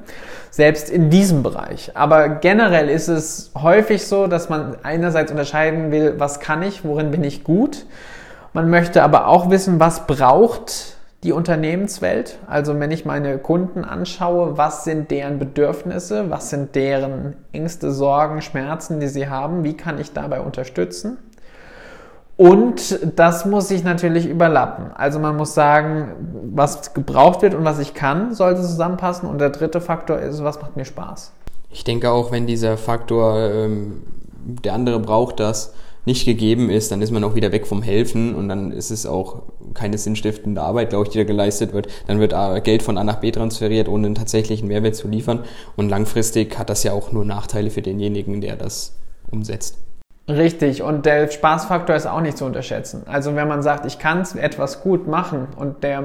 selbst 0.51 0.89
in 0.89 1.11
diesem 1.11 1.43
Bereich. 1.43 1.93
Aber 1.95 2.29
generell 2.29 2.89
ist 2.89 3.09
es 3.09 3.53
häufig 3.61 4.07
so, 4.07 4.27
dass 4.29 4.49
man 4.49 4.77
einerseits 4.83 5.31
unterscheiden 5.31 5.93
will, 5.93 6.15
was 6.17 6.41
kann 6.41 6.63
ich, 6.63 6.85
worin 6.85 7.11
bin 7.11 7.23
ich 7.23 7.45
gut. 7.45 7.85
Man 8.55 8.71
möchte 8.71 9.03
aber 9.03 9.29
auch 9.29 9.51
wissen, 9.51 9.79
was 9.79 10.07
braucht 10.07 10.97
die 11.23 11.33
Unternehmenswelt. 11.33 12.39
Also 12.47 12.79
wenn 12.81 12.91
ich 12.91 13.05
meine 13.05 13.39
Kunden 13.39 13.85
anschaue, 13.85 14.57
was 14.57 14.85
sind 14.85 15.11
deren 15.11 15.39
Bedürfnisse, 15.39 16.31
was 16.31 16.50
sind 16.50 16.75
deren 16.75 17.37
Ängste, 17.53 17.91
Sorgen, 17.91 18.41
Schmerzen, 18.41 19.00
die 19.00 19.09
sie 19.09 19.29
haben, 19.29 19.62
wie 19.65 19.77
kann 19.77 20.00
ich 20.00 20.12
dabei 20.12 20.41
unterstützen? 20.41 21.19
Und 22.39 22.99
das 23.17 23.45
muss 23.45 23.69
sich 23.69 23.85
natürlich 23.85 24.27
überlappen. 24.27 24.87
Also 24.95 25.19
man 25.19 25.37
muss 25.37 25.53
sagen, 25.53 26.12
was 26.55 26.95
gebraucht 26.95 27.43
wird 27.43 27.55
und 27.55 27.67
was 27.67 27.79
ich 27.79 27.93
kann, 27.93 28.33
sollte 28.33 28.62
zusammenpassen. 28.62 29.29
Und 29.29 29.43
der 29.43 29.50
dritte 29.50 29.83
Faktor 29.83 30.19
ist, 30.21 30.43
was 30.43 30.59
macht 30.62 30.75
mir 30.75 30.87
Spaß. 30.87 31.33
Ich 31.71 31.85
denke 31.85 32.11
auch, 32.11 32.33
wenn 32.33 32.47
dieser 32.47 32.79
Faktor, 32.79 33.39
ähm, 33.41 34.05
der 34.65 34.73
andere 34.73 35.00
braucht 35.00 35.39
das, 35.39 35.75
nicht 36.04 36.25
gegeben 36.25 36.71
ist, 36.71 36.90
dann 36.90 37.02
ist 37.02 37.11
man 37.11 37.25
auch 37.25 37.35
wieder 37.35 37.52
weg 37.52 37.66
vom 37.66 37.83
Helfen 37.83 38.35
und 38.35 38.49
dann 38.49 38.73
ist 38.73 38.90
es 38.90 39.07
auch 39.07 39.42
keine 39.75 39.99
sinnstiftende 39.99 40.62
Arbeit, 40.62 40.90
glaube 40.90 41.04
ich, 41.04 41.11
die 41.11 41.19
da 41.19 41.25
geleistet 41.25 41.73
wird. 41.73 41.88
Dann 42.07 42.21
wird 42.21 42.35
Geld 42.64 42.83
von 42.83 42.99
A 42.99 43.04
nach 43.04 43.21
B 43.21 43.30
transferiert, 43.30 43.88
ohne 43.88 44.07
einen 44.07 44.14
tatsächlichen 44.14 44.69
Mehrwert 44.69 44.97
zu 44.97 45.09
liefern. 45.09 45.45
Und 45.76 45.88
langfristig 45.88 46.59
hat 46.59 46.71
das 46.71 46.83
ja 46.83 46.92
auch 46.92 47.12
nur 47.12 47.25
Nachteile 47.25 47.71
für 47.71 47.83
denjenigen, 47.83 48.40
der 48.40 48.57
das 48.57 48.97
umsetzt. 49.30 49.78
Richtig, 50.37 50.83
und 50.83 51.07
der 51.07 51.29
Spaßfaktor 51.29 51.97
ist 51.97 52.07
auch 52.07 52.21
nicht 52.21 52.39
zu 52.39 52.45
unterschätzen. 52.45 53.03
Also 53.07 53.35
wenn 53.35 53.49
man 53.49 53.63
sagt, 53.63 53.85
ich 53.85 53.99
kann 53.99 54.25
etwas 54.37 54.81
gut 54.81 55.09
machen 55.09 55.49
und 55.57 55.83
der 55.83 56.05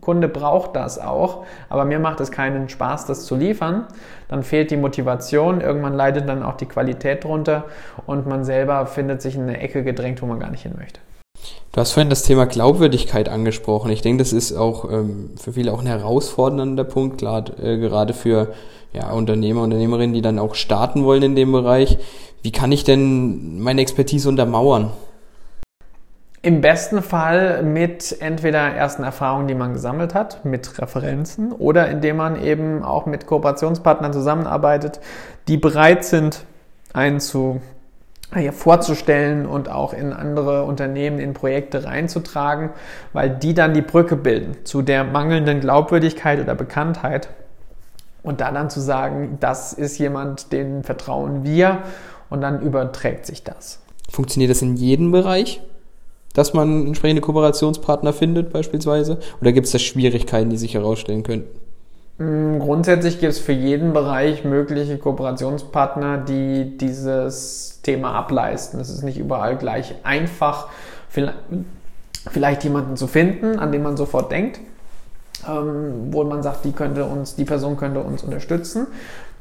Kunde 0.00 0.28
braucht 0.28 0.74
das 0.74 0.98
auch, 0.98 1.44
aber 1.68 1.84
mir 1.84 1.98
macht 1.98 2.20
es 2.20 2.30
keinen 2.30 2.70
Spaß, 2.70 3.04
das 3.04 3.26
zu 3.26 3.36
liefern, 3.36 3.86
dann 4.28 4.42
fehlt 4.42 4.70
die 4.70 4.78
Motivation, 4.78 5.60
irgendwann 5.60 5.92
leidet 5.92 6.28
dann 6.28 6.42
auch 6.42 6.56
die 6.56 6.66
Qualität 6.66 7.24
drunter 7.24 7.64
und 8.06 8.26
man 8.26 8.42
selber 8.44 8.86
findet 8.86 9.20
sich 9.20 9.36
in 9.36 9.42
eine 9.42 9.60
Ecke 9.60 9.84
gedrängt, 9.84 10.22
wo 10.22 10.26
man 10.26 10.40
gar 10.40 10.50
nicht 10.50 10.62
hin 10.62 10.74
möchte. 10.78 11.00
Du 11.72 11.80
hast 11.80 11.92
vorhin 11.92 12.10
das 12.10 12.22
Thema 12.22 12.46
Glaubwürdigkeit 12.46 13.28
angesprochen. 13.28 13.90
Ich 13.90 14.02
denke, 14.02 14.22
das 14.22 14.32
ist 14.32 14.56
auch 14.56 14.90
ähm, 14.90 15.30
für 15.40 15.52
viele 15.52 15.72
auch 15.72 15.80
ein 15.80 15.86
herausfordernder 15.86 16.84
Punkt, 16.84 17.20
grad, 17.20 17.58
äh, 17.60 17.78
gerade 17.78 18.14
für 18.14 18.48
ja, 18.92 19.10
Unternehmer, 19.10 19.62
Unternehmerinnen, 19.62 20.14
die 20.14 20.22
dann 20.22 20.38
auch 20.38 20.54
starten 20.54 21.04
wollen 21.04 21.22
in 21.22 21.36
dem 21.36 21.52
Bereich. 21.52 21.98
Wie 22.42 22.52
kann 22.52 22.72
ich 22.72 22.84
denn 22.84 23.60
meine 23.60 23.82
Expertise 23.82 24.28
untermauern? 24.28 24.90
Im 26.40 26.60
besten 26.60 27.02
Fall 27.02 27.64
mit 27.64 28.16
entweder 28.20 28.60
ersten 28.60 29.02
Erfahrungen, 29.02 29.48
die 29.48 29.54
man 29.54 29.72
gesammelt 29.72 30.14
hat, 30.14 30.44
mit 30.44 30.80
Referenzen 30.80 31.52
oder 31.52 31.88
indem 31.88 32.16
man 32.16 32.40
eben 32.40 32.84
auch 32.84 33.06
mit 33.06 33.26
Kooperationspartnern 33.26 34.12
zusammenarbeitet, 34.12 35.00
die 35.48 35.56
bereit 35.56 36.04
sind, 36.04 36.44
einen 36.92 37.18
zu 37.18 37.60
ja, 38.36 38.52
vorzustellen 38.52 39.46
und 39.46 39.70
auch 39.70 39.94
in 39.94 40.12
andere 40.12 40.64
Unternehmen, 40.64 41.18
in 41.18 41.32
Projekte 41.32 41.84
reinzutragen, 41.84 42.70
weil 43.12 43.30
die 43.30 43.54
dann 43.54 43.72
die 43.72 43.82
Brücke 43.82 44.16
bilden 44.16 44.56
zu 44.64 44.82
der 44.82 45.04
mangelnden 45.04 45.60
Glaubwürdigkeit 45.60 46.40
oder 46.40 46.54
Bekanntheit. 46.54 47.30
Und 48.22 48.40
da 48.40 48.52
dann 48.52 48.68
zu 48.68 48.80
sagen, 48.80 49.38
das 49.40 49.72
ist 49.72 49.98
jemand, 49.98 50.52
den 50.52 50.82
vertrauen 50.82 51.44
wir 51.44 51.82
und 52.28 52.42
dann 52.42 52.60
überträgt 52.60 53.24
sich 53.24 53.44
das. 53.44 53.80
Funktioniert 54.10 54.50
das 54.50 54.60
in 54.60 54.76
jedem 54.76 55.12
Bereich? 55.12 55.62
Dass 56.34 56.52
man 56.52 56.86
entsprechende 56.86 57.22
Kooperationspartner 57.22 58.12
findet 58.12 58.52
beispielsweise? 58.52 59.18
Oder 59.40 59.52
gibt 59.52 59.66
es 59.66 59.72
da 59.72 59.78
Schwierigkeiten, 59.78 60.50
die 60.50 60.58
sich 60.58 60.74
herausstellen 60.74 61.22
könnten? 61.22 61.48
Mm, 62.18 62.58
grundsätzlich 62.58 63.20
gibt 63.20 63.32
es 63.32 63.38
für 63.38 63.52
jeden 63.52 63.92
Bereich 63.92 64.44
mögliche 64.44 64.98
Kooperationspartner, 64.98 66.18
die 66.18 66.76
dieses 66.76 67.80
Thema 67.82 68.12
ableisten. 68.14 68.80
Es 68.80 68.90
ist 68.90 69.02
nicht 69.02 69.18
überall 69.18 69.56
gleich 69.56 69.94
einfach, 70.02 70.68
vielleicht 72.30 72.64
jemanden 72.64 72.96
zu 72.96 73.06
finden, 73.06 73.58
an 73.58 73.72
den 73.72 73.82
man 73.82 73.96
sofort 73.96 74.32
denkt, 74.32 74.60
ähm, 75.48 76.08
wo 76.12 76.24
man 76.24 76.42
sagt, 76.42 76.64
die 76.64 76.72
könnte 76.72 77.04
uns, 77.04 77.36
die 77.36 77.44
Person 77.44 77.76
könnte 77.76 78.00
uns 78.00 78.24
unterstützen. 78.24 78.88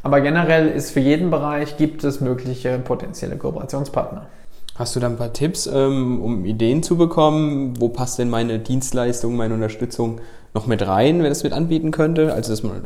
Aber 0.03 0.21
generell 0.21 0.69
ist 0.69 0.91
für 0.91 0.99
jeden 0.99 1.31
Bereich 1.31 1.77
gibt 1.77 2.03
es 2.03 2.21
mögliche 2.21 2.77
potenzielle 2.77 3.35
Kooperationspartner. 3.35 4.27
Hast 4.75 4.95
du 4.95 4.99
da 4.99 5.07
ein 5.07 5.17
paar 5.17 5.33
Tipps, 5.33 5.65
ähm, 5.65 6.21
um 6.21 6.45
Ideen 6.45 6.83
zu 6.83 6.97
bekommen? 6.97 7.73
Wo 7.79 7.89
passt 7.89 8.19
denn 8.19 8.29
meine 8.29 8.59
Dienstleistung, 8.59 9.35
meine 9.35 9.55
Unterstützung 9.55 10.21
noch 10.57 10.65
mit 10.65 10.87
rein, 10.87 11.21
wer 11.21 11.29
das 11.29 11.43
mit 11.43 11.53
anbieten 11.53 11.91
könnte? 11.91 12.33
Also, 12.33 12.51
dass 12.51 12.63
man 12.63 12.81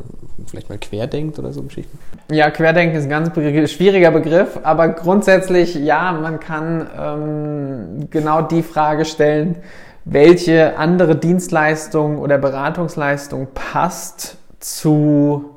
vielleicht 0.46 0.70
mal 0.70 0.78
querdenkt 0.78 1.40
oder 1.40 1.54
so 1.54 1.64
Geschichten? 1.64 1.98
Ja, 2.30 2.52
querdenken 2.52 2.98
ist 2.98 3.06
ein 3.06 3.10
ganz 3.10 3.72
schwieriger 3.72 4.12
Begriff, 4.12 4.60
aber 4.64 4.90
grundsätzlich, 4.90 5.76
ja, 5.76 6.12
man 6.12 6.42
kann 6.42 6.88
ähm, 7.00 8.10
genau 8.10 8.42
die 8.42 8.62
Frage 8.62 9.06
stellen, 9.06 9.56
welche 10.04 10.78
andere 10.78 11.16
Dienstleistung 11.16 12.18
oder 12.18 12.38
Beratungsleistung 12.38 13.48
passt 13.54 14.36
zu 14.60 15.52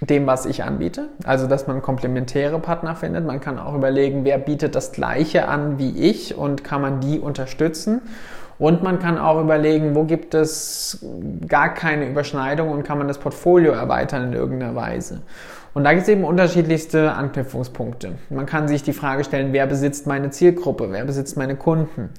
dem, 0.00 0.26
was 0.26 0.46
ich 0.46 0.62
anbiete. 0.62 1.08
Also, 1.24 1.48
dass 1.48 1.66
man 1.66 1.82
komplementäre 1.82 2.60
Partner 2.60 2.94
findet. 2.94 3.26
Man 3.26 3.40
kann 3.40 3.58
auch 3.58 3.74
überlegen, 3.74 4.24
wer 4.24 4.38
bietet 4.38 4.76
das 4.76 4.92
Gleiche 4.92 5.48
an 5.48 5.78
wie 5.78 5.98
ich 5.98 6.36
und 6.36 6.62
kann 6.62 6.80
man 6.80 7.00
die 7.00 7.18
unterstützen. 7.18 8.02
Und 8.58 8.82
man 8.82 8.98
kann 8.98 9.18
auch 9.18 9.40
überlegen, 9.40 9.94
wo 9.94 10.04
gibt 10.04 10.34
es 10.34 11.04
gar 11.48 11.74
keine 11.74 12.08
Überschneidung 12.08 12.70
und 12.70 12.84
kann 12.84 12.98
man 12.98 13.08
das 13.08 13.18
Portfolio 13.18 13.72
erweitern 13.72 14.28
in 14.28 14.32
irgendeiner 14.34 14.74
Weise. 14.74 15.22
Und 15.74 15.84
da 15.84 15.92
gibt 15.92 16.02
es 16.02 16.08
eben 16.10 16.24
unterschiedlichste 16.24 17.12
Anknüpfungspunkte. 17.12 18.12
Man 18.28 18.44
kann 18.44 18.68
sich 18.68 18.82
die 18.82 18.92
Frage 18.92 19.24
stellen, 19.24 19.54
wer 19.54 19.66
besitzt 19.66 20.06
meine 20.06 20.28
Zielgruppe, 20.28 20.88
wer 20.90 21.06
besitzt 21.06 21.38
meine 21.38 21.56
Kunden 21.56 22.10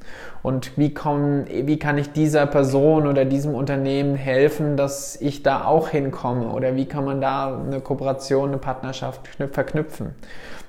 und 0.42 0.76
wie, 0.76 0.92
kommen, 0.92 1.46
wie 1.48 1.78
kann 1.78 2.00
ich 2.00 2.12
dieser 2.12 2.48
Person 2.48 3.06
oder 3.06 3.26
diesem 3.26 3.54
Unternehmen 3.54 4.16
helfen, 4.16 4.76
dass 4.76 5.22
ich 5.22 5.44
da 5.44 5.66
auch 5.66 5.90
hinkomme 5.90 6.48
oder 6.50 6.76
wie 6.76 6.86
kann 6.86 7.06
man 7.06 7.22
da 7.22 7.56
eine 7.56 7.80
Kooperation, 7.80 8.50
eine 8.50 8.58
Partnerschaft 8.58 9.22
verknüpfen. 9.52 10.16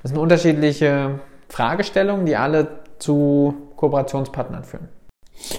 Das 0.03 0.11
sind 0.11 0.21
unterschiedliche 0.21 1.21
Fragestellungen, 1.49 2.27
die 2.27 2.37
alle 2.37 2.69
zu 2.99 3.55
Kooperationspartnern 3.77 4.65
führen. 4.65 4.89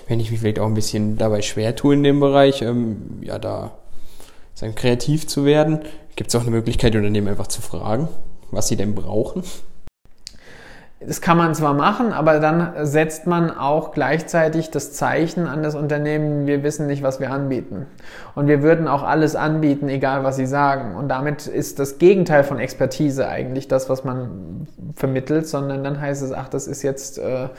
Wenn 0.08 0.20
ich 0.20 0.32
mich 0.32 0.40
vielleicht 0.40 0.60
auch 0.60 0.68
ein 0.68 0.74
bisschen 0.74 1.18
dabei 1.18 1.42
schwer 1.42 1.76
tue 1.76 1.94
in 1.94 2.04
dem 2.04 2.20
Bereich, 2.20 2.62
ähm, 2.62 3.20
ja, 3.22 3.40
da 3.40 3.78
sagen, 4.54 4.76
kreativ 4.76 5.28
zu 5.28 5.46
werden, 5.46 5.82
Gibt 6.16 6.30
es 6.30 6.36
auch 6.36 6.42
eine 6.42 6.52
Möglichkeit, 6.52 6.96
Unternehmen 6.96 7.28
einfach 7.28 7.48
zu 7.48 7.62
fragen, 7.62 8.08
was 8.52 8.70
sie 8.70 8.78
denn 8.78 8.96
brauchen? 8.96 9.44
Das 11.02 11.20
kann 11.20 11.38
man 11.38 11.54
zwar 11.54 11.74
machen, 11.74 12.14
aber 12.14 12.40
dann 12.40 12.74
setzt 12.86 13.28
man 13.28 13.52
auch 13.52 13.92
gleichzeitig 13.92 14.72
das 14.72 14.94
Zeichen 14.94 15.46
an 15.46 15.62
das 15.62 15.76
Unternehmen, 15.76 16.48
wir 16.48 16.64
wissen 16.64 16.88
nicht, 16.88 17.04
was 17.04 17.20
wir 17.20 17.32
anbieten. 17.32 17.86
Und 18.34 18.48
wir 18.48 18.64
würden 18.64 18.88
auch 18.88 19.04
alles 19.04 19.36
anbieten, 19.36 19.90
egal 19.90 20.24
was 20.24 20.38
sie 20.38 20.46
sagen. 20.46 20.96
Und 20.96 21.10
damit 21.10 21.48
ist 21.48 21.80
das 21.80 21.98
Gegenteil 21.98 22.46
von 22.46 22.60
Expertise 22.60 23.28
eigentlich 23.28 23.68
das, 23.68 23.90
was 23.90 24.06
man 24.06 24.68
vermittelt, 24.96 25.48
sondern 25.48 25.84
dann 25.84 26.00
heißt 26.00 26.24
es, 26.24 26.32
ach, 26.32 26.48
das 26.48 26.66
ist 26.66 26.82
jetzt 26.82 27.18
äh, 27.18 27.50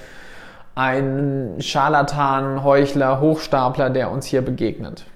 ein 0.77 1.57
Scharlatan, 1.59 2.63
Heuchler, 2.63 3.21
Hochstapler, 3.21 3.91
der 3.91 4.11
uns 4.11 4.27
hier 4.27 4.43
begegnet. 4.43 5.07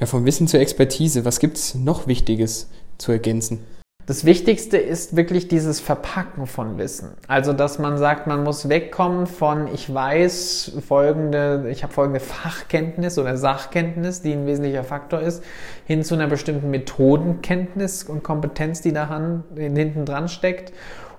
Ja, 0.00 0.06
vom 0.06 0.24
Wissen 0.24 0.48
zur 0.48 0.60
Expertise, 0.60 1.24
was 1.24 1.38
gibt 1.38 1.58
es 1.58 1.74
noch 1.74 2.06
Wichtiges 2.06 2.70
zu 2.98 3.12
ergänzen? 3.12 3.64
Das 4.06 4.26
Wichtigste 4.26 4.76
ist 4.76 5.16
wirklich 5.16 5.48
dieses 5.48 5.80
Verpacken 5.80 6.46
von 6.46 6.76
Wissen. 6.76 7.12
Also, 7.26 7.54
dass 7.54 7.78
man 7.78 7.96
sagt, 7.96 8.26
man 8.26 8.44
muss 8.44 8.68
wegkommen 8.68 9.26
von, 9.26 9.66
ich 9.72 9.92
weiß 9.92 10.72
folgende, 10.86 11.68
ich 11.70 11.82
habe 11.82 11.92
folgende 11.92 12.20
Fachkenntnis 12.20 13.18
oder 13.18 13.38
Sachkenntnis, 13.38 14.20
die 14.20 14.32
ein 14.32 14.46
wesentlicher 14.46 14.84
Faktor 14.84 15.20
ist, 15.20 15.42
hin 15.86 16.02
zu 16.02 16.14
einer 16.14 16.26
bestimmten 16.26 16.70
Methodenkenntnis 16.70 18.04
und 18.04 18.22
Kompetenz, 18.22 18.82
die 18.82 18.92
da 18.92 19.08
hinten 19.56 20.04
dran 20.04 20.28
steckt 20.28 20.72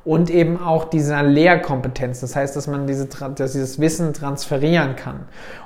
und 0.05 0.29
eben 0.29 0.61
auch 0.61 0.85
dieser 0.85 1.23
Lehrkompetenz. 1.23 2.21
Das 2.21 2.35
heißt, 2.35 2.55
dass 2.55 2.67
man 2.67 2.85
diese, 2.85 3.07
dass 3.07 3.51
dieses 3.53 3.79
Wissen 3.79 4.13
transferieren 4.13 4.95
kann. 4.95 5.21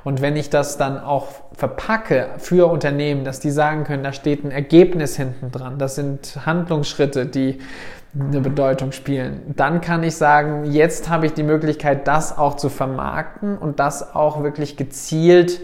Und 0.05 0.21
wenn 0.21 0.37
ich 0.37 0.49
das 0.49 0.77
dann 0.77 0.97
auch 0.97 1.27
verpacke 1.53 2.29
für 2.37 2.71
Unternehmen, 2.71 3.25
dass 3.25 3.41
die 3.41 3.51
sagen 3.51 3.83
können, 3.83 4.01
da 4.01 4.13
steht 4.13 4.45
ein 4.45 4.51
Ergebnis 4.51 5.17
hinten 5.17 5.51
dran, 5.51 5.77
das 5.77 5.95
sind 5.95 6.39
Handlungsschritte, 6.45 7.25
die 7.25 7.59
eine 8.17 8.39
Bedeutung 8.41 8.91
spielen, 8.91 9.53
dann 9.55 9.81
kann 9.81 10.01
ich 10.03 10.15
sagen, 10.15 10.65
jetzt 10.65 11.09
habe 11.09 11.27
ich 11.27 11.33
die 11.33 11.43
Möglichkeit, 11.43 12.07
das 12.07 12.35
auch 12.35 12.55
zu 12.55 12.69
vermarkten 12.69 13.57
und 13.57 13.79
das 13.79 14.15
auch 14.15 14.41
wirklich 14.41 14.77
gezielt 14.77 15.59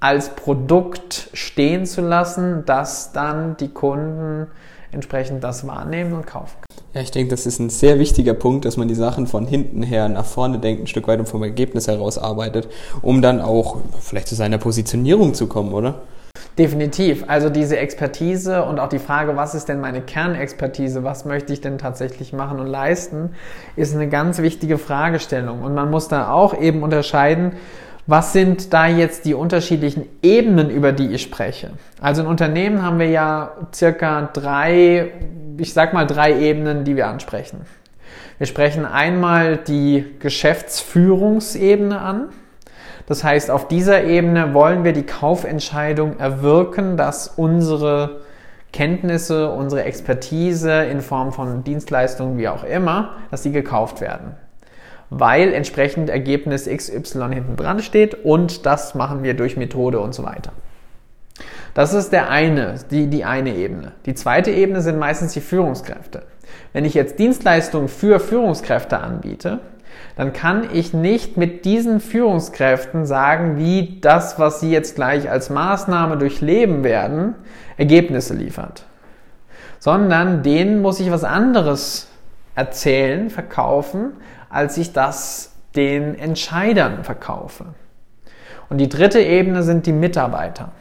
als 0.00 0.30
Produkt 0.30 1.28
stehen 1.34 1.86
zu 1.86 2.00
lassen, 2.00 2.64
dass 2.64 3.12
dann 3.12 3.56
die 3.58 3.68
Kunden 3.68 4.48
entsprechend 4.90 5.44
das 5.44 5.66
wahrnehmen 5.66 6.14
und 6.14 6.26
kaufen. 6.26 6.56
Ja, 6.94 7.00
ich 7.00 7.10
denke, 7.10 7.30
das 7.30 7.44
ist 7.44 7.58
ein 7.58 7.70
sehr 7.70 7.98
wichtiger 7.98 8.34
Punkt, 8.34 8.64
dass 8.64 8.76
man 8.76 8.86
die 8.86 8.94
Sachen 8.94 9.26
von 9.26 9.48
hinten 9.48 9.82
her 9.82 10.08
nach 10.08 10.24
vorne 10.24 10.60
denkt, 10.60 10.84
ein 10.84 10.86
Stück 10.86 11.08
weit 11.08 11.18
und 11.18 11.28
vom 11.28 11.42
Ergebnis 11.42 11.88
heraus 11.88 12.18
arbeitet, 12.18 12.68
um 13.02 13.20
dann 13.20 13.40
auch 13.40 13.78
vielleicht 14.00 14.28
zu 14.28 14.36
seiner 14.36 14.58
Positionierung 14.58 15.34
zu 15.34 15.48
kommen, 15.48 15.72
oder? 15.72 16.02
Definitiv. 16.56 17.24
Also 17.26 17.50
diese 17.50 17.78
Expertise 17.78 18.64
und 18.64 18.78
auch 18.78 18.88
die 18.88 19.00
Frage, 19.00 19.34
was 19.34 19.56
ist 19.56 19.68
denn 19.68 19.80
meine 19.80 20.02
Kernexpertise, 20.02 21.02
was 21.02 21.24
möchte 21.24 21.52
ich 21.52 21.60
denn 21.60 21.78
tatsächlich 21.78 22.32
machen 22.32 22.60
und 22.60 22.68
leisten, 22.68 23.30
ist 23.74 23.92
eine 23.92 24.08
ganz 24.08 24.38
wichtige 24.38 24.78
Fragestellung. 24.78 25.62
Und 25.62 25.74
man 25.74 25.90
muss 25.90 26.06
da 26.06 26.30
auch 26.30 26.56
eben 26.56 26.84
unterscheiden, 26.84 27.54
was 28.06 28.32
sind 28.32 28.72
da 28.72 28.86
jetzt 28.86 29.24
die 29.24 29.34
unterschiedlichen 29.34 30.06
Ebenen, 30.22 30.68
über 30.68 30.92
die 30.92 31.08
ich 31.08 31.22
spreche? 31.22 31.70
Also 32.00 32.22
in 32.22 32.28
Unternehmen 32.28 32.82
haben 32.82 32.98
wir 32.98 33.08
ja 33.08 33.52
circa 33.74 34.28
drei, 34.32 35.12
ich 35.56 35.72
sag 35.72 35.94
mal 35.94 36.06
drei 36.06 36.38
Ebenen, 36.38 36.84
die 36.84 36.96
wir 36.96 37.06
ansprechen. 37.06 37.62
Wir 38.36 38.46
sprechen 38.46 38.84
einmal 38.84 39.56
die 39.56 40.04
Geschäftsführungsebene 40.18 41.98
an. 41.98 42.28
Das 43.06 43.22
heißt, 43.22 43.50
auf 43.50 43.68
dieser 43.68 44.04
Ebene 44.04 44.54
wollen 44.54 44.84
wir 44.84 44.92
die 44.92 45.06
Kaufentscheidung 45.06 46.18
erwirken, 46.18 46.96
dass 46.96 47.28
unsere 47.28 48.22
Kenntnisse, 48.72 49.50
unsere 49.50 49.84
Expertise 49.84 50.84
in 50.84 51.00
Form 51.00 51.32
von 51.32 51.64
Dienstleistungen, 51.64 52.38
wie 52.38 52.48
auch 52.48 52.64
immer, 52.64 53.12
dass 53.30 53.42
sie 53.42 53.52
gekauft 53.52 54.00
werden. 54.00 54.34
Weil 55.10 55.52
entsprechend 55.52 56.10
Ergebnis 56.10 56.66
XY 56.66 57.34
hinten 57.34 57.56
dran 57.56 57.80
steht 57.80 58.24
und 58.24 58.66
das 58.66 58.94
machen 58.94 59.22
wir 59.22 59.34
durch 59.34 59.56
Methode 59.56 60.00
und 60.00 60.14
so 60.14 60.24
weiter. 60.24 60.52
Das 61.74 61.92
ist 61.92 62.12
der 62.12 62.30
eine, 62.30 62.76
die, 62.90 63.08
die 63.08 63.24
eine 63.24 63.54
Ebene. 63.54 63.92
Die 64.06 64.14
zweite 64.14 64.50
Ebene 64.50 64.80
sind 64.80 64.98
meistens 64.98 65.32
die 65.32 65.40
Führungskräfte. 65.40 66.22
Wenn 66.72 66.84
ich 66.84 66.94
jetzt 66.94 67.18
Dienstleistungen 67.18 67.88
für 67.88 68.20
Führungskräfte 68.20 68.98
anbiete, 68.98 69.60
dann 70.16 70.32
kann 70.32 70.68
ich 70.72 70.94
nicht 70.94 71.36
mit 71.36 71.64
diesen 71.64 71.98
Führungskräften 71.98 73.04
sagen, 73.06 73.58
wie 73.58 73.98
das, 74.00 74.38
was 74.38 74.60
sie 74.60 74.70
jetzt 74.70 74.94
gleich 74.94 75.28
als 75.28 75.50
Maßnahme 75.50 76.16
durchleben 76.16 76.84
werden, 76.84 77.34
Ergebnisse 77.76 78.34
liefert. 78.34 78.84
Sondern 79.80 80.42
denen 80.42 80.82
muss 80.82 81.00
ich 81.00 81.10
was 81.10 81.24
anderes 81.24 82.08
erzählen, 82.54 83.30
verkaufen, 83.30 84.12
als 84.48 84.76
ich 84.76 84.92
das 84.92 85.52
den 85.74 86.18
Entscheidern 86.18 87.04
verkaufe. 87.04 87.74
Und 88.68 88.78
die 88.78 88.88
dritte 88.88 89.20
Ebene 89.20 89.62
sind 89.62 89.86
die 89.86 89.92
Mitarbeiter. 89.92 90.72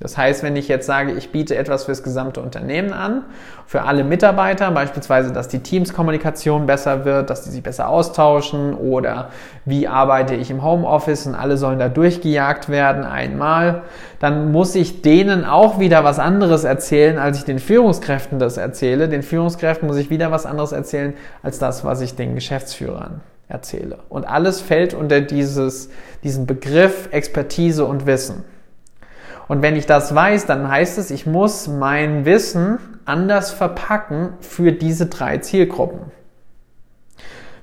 Das 0.00 0.16
heißt, 0.16 0.44
wenn 0.44 0.54
ich 0.54 0.68
jetzt 0.68 0.86
sage, 0.86 1.12
ich 1.12 1.32
biete 1.32 1.56
etwas 1.56 1.84
fürs 1.84 2.04
gesamte 2.04 2.40
Unternehmen 2.40 2.92
an, 2.92 3.24
für 3.66 3.82
alle 3.82 4.04
Mitarbeiter, 4.04 4.70
beispielsweise, 4.70 5.32
dass 5.32 5.48
die 5.48 5.58
Teamskommunikation 5.58 6.66
besser 6.66 7.04
wird, 7.04 7.30
dass 7.30 7.42
die 7.42 7.50
sich 7.50 7.64
besser 7.64 7.88
austauschen 7.88 8.74
oder 8.74 9.30
wie 9.64 9.88
arbeite 9.88 10.36
ich 10.36 10.50
im 10.50 10.62
Homeoffice 10.62 11.26
und 11.26 11.34
alle 11.34 11.56
sollen 11.56 11.80
da 11.80 11.88
durchgejagt 11.88 12.68
werden 12.68 13.04
einmal, 13.04 13.82
dann 14.20 14.52
muss 14.52 14.76
ich 14.76 15.02
denen 15.02 15.44
auch 15.44 15.80
wieder 15.80 16.04
was 16.04 16.20
anderes 16.20 16.62
erzählen, 16.62 17.18
als 17.18 17.38
ich 17.38 17.44
den 17.44 17.58
Führungskräften 17.58 18.38
das 18.38 18.56
erzähle. 18.56 19.08
Den 19.08 19.24
Führungskräften 19.24 19.88
muss 19.88 19.96
ich 19.96 20.10
wieder 20.10 20.30
was 20.30 20.46
anderes 20.46 20.70
erzählen, 20.70 21.14
als 21.42 21.58
das, 21.58 21.84
was 21.84 22.00
ich 22.02 22.14
den 22.14 22.36
Geschäftsführern 22.36 23.20
erzähle. 23.48 23.98
Und 24.08 24.28
alles 24.28 24.60
fällt 24.60 24.94
unter 24.94 25.20
dieses, 25.20 25.90
diesen 26.22 26.46
Begriff 26.46 27.08
Expertise 27.10 27.84
und 27.84 28.06
Wissen. 28.06 28.44
Und 29.48 29.62
wenn 29.62 29.76
ich 29.76 29.86
das 29.86 30.14
weiß, 30.14 30.46
dann 30.46 30.68
heißt 30.68 30.98
es, 30.98 31.10
ich 31.10 31.26
muss 31.26 31.66
mein 31.66 32.24
Wissen 32.26 32.78
anders 33.06 33.50
verpacken 33.50 34.34
für 34.40 34.72
diese 34.72 35.06
drei 35.06 35.38
Zielgruppen. 35.38 36.12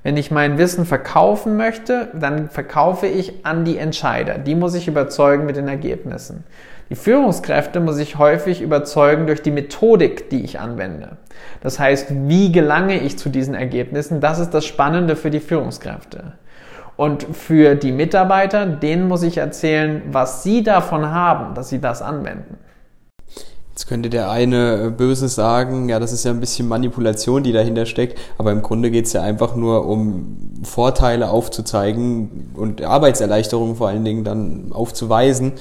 Wenn 0.01 0.18
ich 0.18 0.30
mein 0.30 0.58
Wissen 0.58 0.86
verkaufen 0.86 1.58
möchte, 1.58 2.10
dann 2.13 2.50
verkaufe 2.50 3.08
ich 3.08 3.46
an 3.46 3.65
die 3.65 3.77
Entscheider. 3.77 4.38
Die 4.38 4.54
muss 4.54 4.75
ich 4.75 4.88
überzeugen 4.88 5.46
mit 5.46 5.56
den 5.56 5.68
Ergebnissen. 5.68 6.44
Die 6.92 6.96
Führungskräfte 6.96 7.80
muss 7.80 7.98
ich 7.98 8.20
häufig 8.20 8.62
überzeugen 8.62 9.25
durch 9.25 9.42
die 9.42 9.50
Methodik, 9.50 10.30
die 10.30 10.44
ich 10.44 10.60
anwende. 10.60 11.18
Das 11.62 11.80
heißt, 11.80 12.08
wie 12.12 12.51
gelange 12.51 13.00
ich 13.00 13.18
zu 13.18 13.30
diesen 13.30 13.56
Ergebnissen? 13.56 14.22
Das 14.22 14.38
ist 14.38 14.51
das 14.51 14.65
Spannende 14.65 15.15
für 15.15 15.32
die 15.32 15.39
Führungskräfte. 15.39 16.34
Und 16.98 17.24
für 17.24 17.75
die 17.75 17.92
Mitarbeiter, 17.92 18.66
denen 18.66 19.08
muss 19.08 19.24
ich 19.24 19.38
erzählen, 19.38 20.02
was 20.12 20.44
sie 20.44 20.64
davon 20.64 21.10
haben, 21.10 21.54
dass 21.54 21.70
sie 21.70 21.82
das 21.82 22.02
anwenden. 22.02 22.58
Jetzt 23.72 23.88
könnte 23.88 24.10
der 24.10 24.32
eine 24.32 24.90
böse 24.90 25.28
sagen, 25.28 25.90
ja, 25.90 26.00
das 26.00 26.14
ist 26.14 26.24
ja 26.24 26.32
ein 26.32 26.40
bisschen 26.40 26.70
Manipulation, 26.70 27.44
die 27.44 27.52
dahinter 27.52 27.86
steckt, 27.86 28.18
aber 28.38 28.54
im 28.54 28.62
Grunde 28.62 28.90
geht 28.90 29.06
es 29.06 29.12
ja 29.12 29.22
einfach 29.22 29.58
nur 29.58 29.86
um 29.86 30.38
Vorteile 30.64 31.30
aufzuzeigen 31.30 32.52
und 32.56 32.82
Arbeitserleichterungen 32.82 33.75
vor 33.75 33.90
allen 33.90 34.06
Dingen 34.06 34.24
dann 34.24 34.72
aufzuweisen 34.72 35.52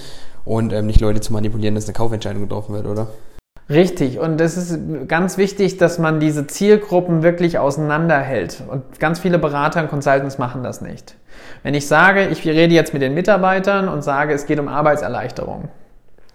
und 0.44 0.72
ähm, 0.72 0.86
nicht 0.86 1.00
Leute 1.00 1.22
zu 1.22 1.32
manipulieren, 1.32 1.74
dass 1.74 1.86
eine 1.86 1.94
Kaufentscheidung 1.94 2.42
getroffen 2.42 2.76
wird, 2.76 2.86
oder? 2.86 3.08
Richtig, 3.70 4.18
und 4.18 4.40
es 4.42 4.58
ist 4.58 5.08
ganz 5.08 5.38
wichtig, 5.38 5.78
dass 5.78 5.98
man 5.98 6.20
diese 6.20 6.46
Zielgruppen 6.46 7.22
wirklich 7.22 7.58
auseinanderhält. 7.58 8.62
Und 8.68 9.00
ganz 9.00 9.20
viele 9.20 9.38
Berater 9.38 9.80
und 9.80 9.88
Consultants 9.88 10.36
machen 10.36 10.62
das 10.62 10.82
nicht. 10.82 11.14
Wenn 11.62 11.72
ich 11.72 11.86
sage, 11.86 12.28
ich 12.28 12.46
rede 12.46 12.74
jetzt 12.74 12.92
mit 12.92 13.00
den 13.00 13.14
Mitarbeitern 13.14 13.88
und 13.88 14.04
sage, 14.04 14.34
es 14.34 14.44
geht 14.44 14.60
um 14.60 14.68
Arbeitserleichterung, 14.68 15.70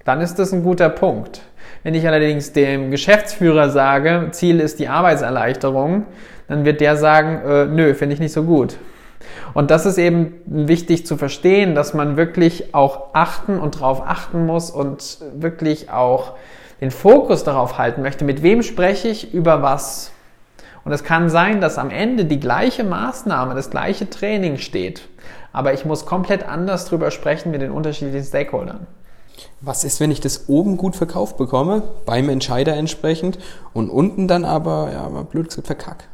dann 0.05 0.21
ist 0.21 0.39
das 0.39 0.51
ein 0.53 0.63
guter 0.63 0.89
Punkt. 0.89 1.41
Wenn 1.83 1.93
ich 1.93 2.07
allerdings 2.07 2.51
dem 2.51 2.89
Geschäftsführer 2.89 3.69
sage, 3.69 4.29
Ziel 4.31 4.59
ist 4.59 4.79
die 4.79 4.88
Arbeitserleichterung, 4.88 6.05
dann 6.48 6.65
wird 6.65 6.81
der 6.81 6.98
sagen, 6.98 7.41
äh, 7.48 7.65
nö, 7.65 7.93
finde 7.93 8.15
ich 8.15 8.19
nicht 8.19 8.33
so 8.33 8.43
gut. 8.43 8.77
Und 9.53 9.69
das 9.69 9.86
ist 9.86 10.00
eben 10.00 10.41
wichtig 10.45 11.05
zu 11.05 11.15
verstehen, 11.15 11.75
dass 11.75 11.93
man 11.93 12.17
wirklich 12.17 12.74
auch 12.74 13.13
achten 13.13 13.59
und 13.59 13.75
darauf 13.75 14.01
achten 14.05 14.48
muss 14.48 14.71
und 14.71 15.19
wirklich 15.36 15.91
auch 15.91 16.33
den 16.81 16.91
Fokus 16.91 17.43
darauf 17.43 17.77
halten 17.77 18.01
möchte, 18.01 18.25
mit 18.25 18.43
wem 18.43 18.63
spreche 18.63 19.09
ich 19.09 19.33
über 19.33 19.62
was. 19.62 20.12
Und 20.86 20.91
es 20.91 21.03
kann 21.03 21.29
sein, 21.29 21.62
dass 21.62 21.77
am 21.77 21.89
Ende 21.89 22.25
die 22.25 22.39
gleiche 22.39 22.83
Maßnahme, 22.83 23.53
das 23.53 23.70
gleiche 23.70 24.09
Training 24.09 24.57
steht, 24.57 25.07
aber 25.51 25.74
ich 25.74 25.85
muss 25.85 26.05
komplett 26.05 26.48
anders 26.48 26.85
drüber 26.85 27.11
sprechen 27.11 27.51
mit 27.51 27.61
den 27.61 27.72
unterschiedlichen 27.72 28.25
Stakeholdern. 28.25 28.87
Was 29.61 29.83
ist, 29.83 30.00
wenn 30.00 30.11
ich 30.11 30.22
das 30.22 30.48
oben 30.48 30.77
gut 30.77 30.96
verkauft 30.96 31.37
bekomme, 31.37 31.83
beim 32.05 32.29
Entscheider 32.29 32.75
entsprechend, 32.75 33.39
und 33.74 33.89
unten 33.89 34.27
dann 34.27 34.46
aber, 34.46 34.89
ja, 34.92 35.07
blöd 35.24 35.50
gesagt, 35.50 35.68
verkack? 35.68 36.05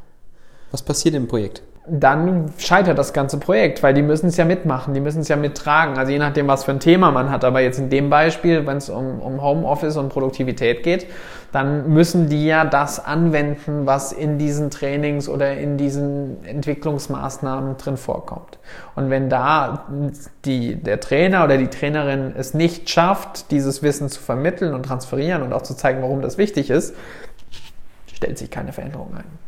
Was 0.71 0.81
passiert 0.81 1.15
im 1.15 1.27
Projekt? 1.27 1.61
Dann 1.87 2.51
scheitert 2.57 2.97
das 2.97 3.13
ganze 3.13 3.37
Projekt, 3.37 3.83
weil 3.83 3.93
die 3.93 4.01
müssen 4.01 4.27
es 4.27 4.37
ja 4.37 4.45
mitmachen, 4.45 4.93
die 4.93 4.99
müssen 4.99 5.21
es 5.21 5.27
ja 5.27 5.35
mittragen. 5.35 5.97
Also 5.97 6.11
je 6.11 6.19
nachdem, 6.19 6.47
was 6.47 6.63
für 6.63 6.71
ein 6.71 6.79
Thema 6.79 7.11
man 7.11 7.29
hat. 7.29 7.43
Aber 7.43 7.61
jetzt 7.61 7.77
in 7.77 7.89
dem 7.89 8.09
Beispiel, 8.09 8.65
wenn 8.65 8.77
es 8.77 8.89
um, 8.89 9.19
um 9.19 9.41
Homeoffice 9.41 9.97
und 9.97 10.09
Produktivität 10.09 10.83
geht, 10.83 11.07
dann 11.51 11.89
müssen 11.89 12.27
die 12.27 12.45
ja 12.45 12.65
das 12.65 13.03
anwenden, 13.03 13.85
was 13.85 14.11
in 14.11 14.37
diesen 14.37 14.71
Trainings 14.71 15.29
oder 15.29 15.57
in 15.57 15.77
diesen 15.77 16.43
Entwicklungsmaßnahmen 16.43 17.77
drin 17.77 17.97
vorkommt. 17.97 18.57
Und 18.95 19.09
wenn 19.09 19.29
da 19.29 19.85
die, 20.43 20.75
der 20.75 20.99
Trainer 20.99 21.43
oder 21.43 21.57
die 21.57 21.69
Trainerin 21.69 22.33
es 22.35 22.53
nicht 22.53 22.89
schafft, 22.89 23.51
dieses 23.51 23.83
Wissen 23.83 24.09
zu 24.09 24.21
vermitteln 24.21 24.73
und 24.73 24.83
transferieren 24.83 25.43
und 25.43 25.53
auch 25.53 25.61
zu 25.61 25.75
zeigen, 25.75 26.01
warum 26.01 26.21
das 26.21 26.37
wichtig 26.37 26.69
ist, 26.69 26.95
stellt 28.13 28.37
sich 28.37 28.49
keine 28.49 28.73
Veränderung 28.73 29.13
ein. 29.15 29.44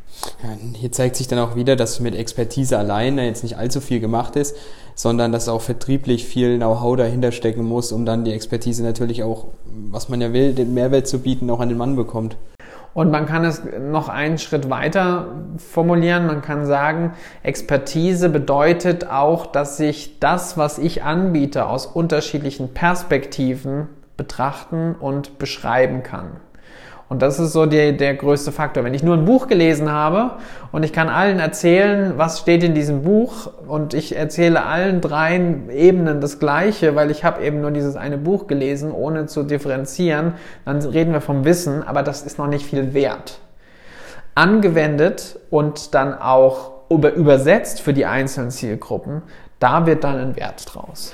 Hier 0.74 0.92
zeigt 0.92 1.16
sich 1.16 1.28
dann 1.28 1.40
auch 1.40 1.56
wieder, 1.56 1.76
dass 1.76 2.00
mit 2.00 2.16
Expertise 2.16 2.78
alleine 2.78 3.26
jetzt 3.26 3.44
nicht 3.44 3.58
allzu 3.58 3.82
viel 3.82 4.00
gemacht 4.00 4.36
ist, 4.36 4.56
sondern 4.96 5.32
dass 5.32 5.50
auch 5.50 5.62
vertrieblich 5.62 6.26
viel 6.26 6.58
Know-how 6.58 6.96
dahinter 6.98 7.32
stecken 7.32 7.64
muss, 7.64 7.92
um 7.92 8.06
dann 8.06 8.24
die 8.24 8.34
Expertise 8.34 8.84
natürlich 8.84 9.24
auch, 9.24 9.46
was 9.92 10.10
man 10.10 10.22
ja 10.22 10.34
will, 10.34 10.54
den 10.54 10.74
Mehrwert 10.74 11.08
zu 11.08 11.20
bieten, 11.20 11.50
auch 11.50 11.60
an 11.60 11.70
den 11.70 11.78
Mann 11.78 11.96
bekommt. 11.96 12.36
Und 12.94 13.12
man 13.12 13.28
kann 13.28 13.46
es 13.46 13.62
noch 13.80 14.10
einen 14.10 14.40
Schritt 14.40 14.72
weiter 14.72 15.28
formulieren. 15.58 16.26
Man 16.26 16.42
kann 16.42 16.66
sagen, 16.66 17.14
Expertise 17.44 18.30
bedeutet 18.30 19.08
auch, 19.08 19.46
dass 19.46 19.80
ich 19.80 20.20
das, 20.20 20.58
was 20.58 20.80
ich 20.80 21.04
anbiete, 21.04 21.68
aus 21.68 21.86
unterschiedlichen 21.86 22.74
Perspektiven 22.74 23.88
betrachten 24.18 24.96
und 25.00 25.38
beschreiben 25.38 26.02
kann. 26.02 26.38
Und 27.10 27.22
das 27.22 27.40
ist 27.40 27.54
so 27.54 27.66
die, 27.66 27.96
der 27.96 28.16
größte 28.16 28.52
Faktor. 28.52 28.84
Wenn 28.84 28.94
ich 28.94 29.02
nur 29.02 29.16
ein 29.16 29.24
Buch 29.24 29.48
gelesen 29.48 29.90
habe 29.92 30.32
und 30.74 30.84
ich 30.84 30.92
kann 30.92 31.08
allen 31.08 31.40
erzählen, 31.40 32.14
was 32.18 32.40
steht 32.40 32.64
in 32.64 32.74
diesem 32.74 33.04
Buch 33.04 33.50
und 33.66 33.94
ich 33.94 34.16
erzähle 34.16 34.66
allen 34.66 35.00
dreien 35.00 35.70
Ebenen 35.70 36.20
das 36.20 36.40
Gleiche, 36.40 36.96
weil 36.96 37.10
ich 37.10 37.24
habe 37.24 37.44
eben 37.44 37.62
nur 37.62 37.72
dieses 37.72 37.96
eine 37.96 38.18
Buch 38.18 38.48
gelesen, 38.48 38.92
ohne 38.92 39.26
zu 39.26 39.44
differenzieren, 39.44 40.34
dann 40.66 40.82
reden 40.82 41.14
wir 41.14 41.22
vom 41.22 41.46
Wissen, 41.46 41.82
aber 41.82 42.04
das 42.04 42.24
ist 42.24 42.38
noch 42.38 42.48
nicht 42.48 42.66
viel 42.66 42.94
wert. 42.94 43.40
Angewendet 44.36 45.40
und 45.50 45.96
dann 45.96 46.14
auch 46.14 46.72
übersetzt 46.90 47.82
für 47.82 47.94
die 47.94 48.06
einzelnen 48.06 48.52
Zielgruppen, 48.52 49.22
da 49.60 49.86
wird 49.86 50.04
dann 50.04 50.18
ein 50.18 50.36
Wert 50.36 50.66
draus. 50.74 51.14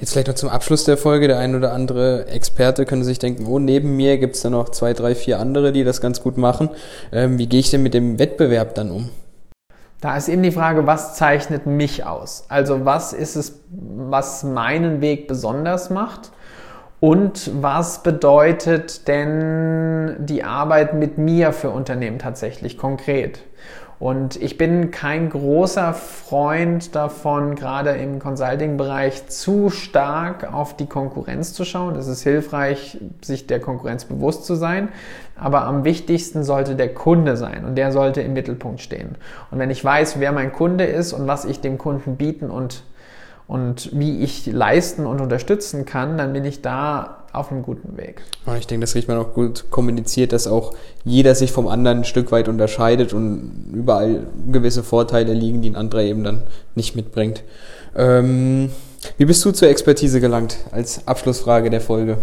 Jetzt 0.00 0.12
vielleicht 0.12 0.28
noch 0.28 0.34
zum 0.34 0.48
Abschluss 0.48 0.84
der 0.84 0.96
Folge. 0.96 1.28
Der 1.28 1.38
ein 1.38 1.54
oder 1.54 1.72
andere 1.72 2.26
Experte 2.26 2.84
könnte 2.84 3.04
sich 3.04 3.18
denken, 3.18 3.46
oh, 3.46 3.58
neben 3.58 3.96
mir 3.96 4.18
gibt 4.18 4.36
es 4.36 4.42
da 4.42 4.50
noch 4.50 4.68
zwei, 4.70 4.92
drei, 4.92 5.14
vier 5.14 5.38
andere, 5.38 5.72
die 5.72 5.84
das 5.84 6.00
ganz 6.00 6.22
gut 6.22 6.38
machen. 6.38 6.70
Ähm, 7.12 7.38
wie 7.38 7.46
gehe 7.46 7.60
ich 7.60 7.70
denn 7.70 7.82
mit 7.82 7.94
dem 7.94 8.18
Wettbewerb 8.18 8.74
dann 8.74 8.90
um? 8.90 9.10
Da 10.00 10.16
ist 10.16 10.28
eben 10.28 10.42
die 10.42 10.52
Frage, 10.52 10.86
was 10.86 11.14
zeichnet 11.14 11.66
mich 11.66 12.04
aus? 12.04 12.44
Also 12.48 12.84
was 12.84 13.12
ist 13.12 13.36
es, 13.36 13.60
was 13.70 14.42
meinen 14.42 15.00
Weg 15.00 15.28
besonders 15.28 15.88
macht? 15.88 16.30
Und 17.00 17.50
was 17.62 18.02
bedeutet 18.02 19.08
denn 19.08 20.16
die 20.20 20.44
Arbeit 20.44 20.94
mit 20.94 21.18
mir 21.18 21.52
für 21.52 21.70
Unternehmen 21.70 22.18
tatsächlich 22.18 22.78
konkret? 22.78 23.40
Und 24.04 24.36
ich 24.36 24.58
bin 24.58 24.90
kein 24.90 25.30
großer 25.30 25.94
Freund 25.94 26.94
davon, 26.94 27.54
gerade 27.54 27.92
im 27.92 28.18
Consulting-Bereich 28.18 29.28
zu 29.28 29.70
stark 29.70 30.52
auf 30.52 30.76
die 30.76 30.84
Konkurrenz 30.84 31.54
zu 31.54 31.64
schauen. 31.64 31.96
Es 31.96 32.06
ist 32.06 32.22
hilfreich, 32.22 32.98
sich 33.22 33.46
der 33.46 33.60
Konkurrenz 33.60 34.04
bewusst 34.04 34.44
zu 34.44 34.56
sein. 34.56 34.90
Aber 35.36 35.64
am 35.64 35.84
wichtigsten 35.84 36.44
sollte 36.44 36.76
der 36.76 36.92
Kunde 36.92 37.38
sein 37.38 37.64
und 37.64 37.76
der 37.76 37.92
sollte 37.92 38.20
im 38.20 38.34
Mittelpunkt 38.34 38.82
stehen. 38.82 39.14
Und 39.50 39.58
wenn 39.58 39.70
ich 39.70 39.82
weiß, 39.82 40.20
wer 40.20 40.32
mein 40.32 40.52
Kunde 40.52 40.84
ist 40.84 41.14
und 41.14 41.26
was 41.26 41.46
ich 41.46 41.62
dem 41.62 41.78
Kunden 41.78 42.16
bieten 42.16 42.50
und 42.50 42.82
und 43.46 43.90
wie 43.92 44.22
ich 44.22 44.46
leisten 44.46 45.06
und 45.06 45.20
unterstützen 45.20 45.84
kann, 45.84 46.16
dann 46.16 46.32
bin 46.32 46.44
ich 46.44 46.62
da 46.62 47.24
auf 47.32 47.50
einem 47.50 47.62
guten 47.62 47.96
Weg. 47.96 48.22
Ich 48.58 48.66
denke, 48.66 48.86
das 48.86 48.94
riecht 48.94 49.08
man 49.08 49.18
auch 49.18 49.34
gut 49.34 49.70
kommuniziert, 49.70 50.32
dass 50.32 50.46
auch 50.46 50.72
jeder 51.04 51.34
sich 51.34 51.52
vom 51.52 51.66
anderen 51.66 51.98
ein 51.98 52.04
Stück 52.04 52.32
weit 52.32 52.48
unterscheidet 52.48 53.12
und 53.12 53.72
überall 53.72 54.26
gewisse 54.50 54.82
Vorteile 54.82 55.32
liegen, 55.32 55.60
die 55.60 55.70
ein 55.70 55.76
anderer 55.76 56.02
eben 56.02 56.24
dann 56.24 56.44
nicht 56.74 56.94
mitbringt. 56.94 57.42
Ähm, 57.96 58.70
wie 59.18 59.24
bist 59.26 59.44
du 59.44 59.50
zur 59.50 59.68
Expertise 59.68 60.20
gelangt 60.20 60.58
als 60.70 61.06
Abschlussfrage 61.06 61.70
der 61.70 61.80
Folge? 61.80 62.18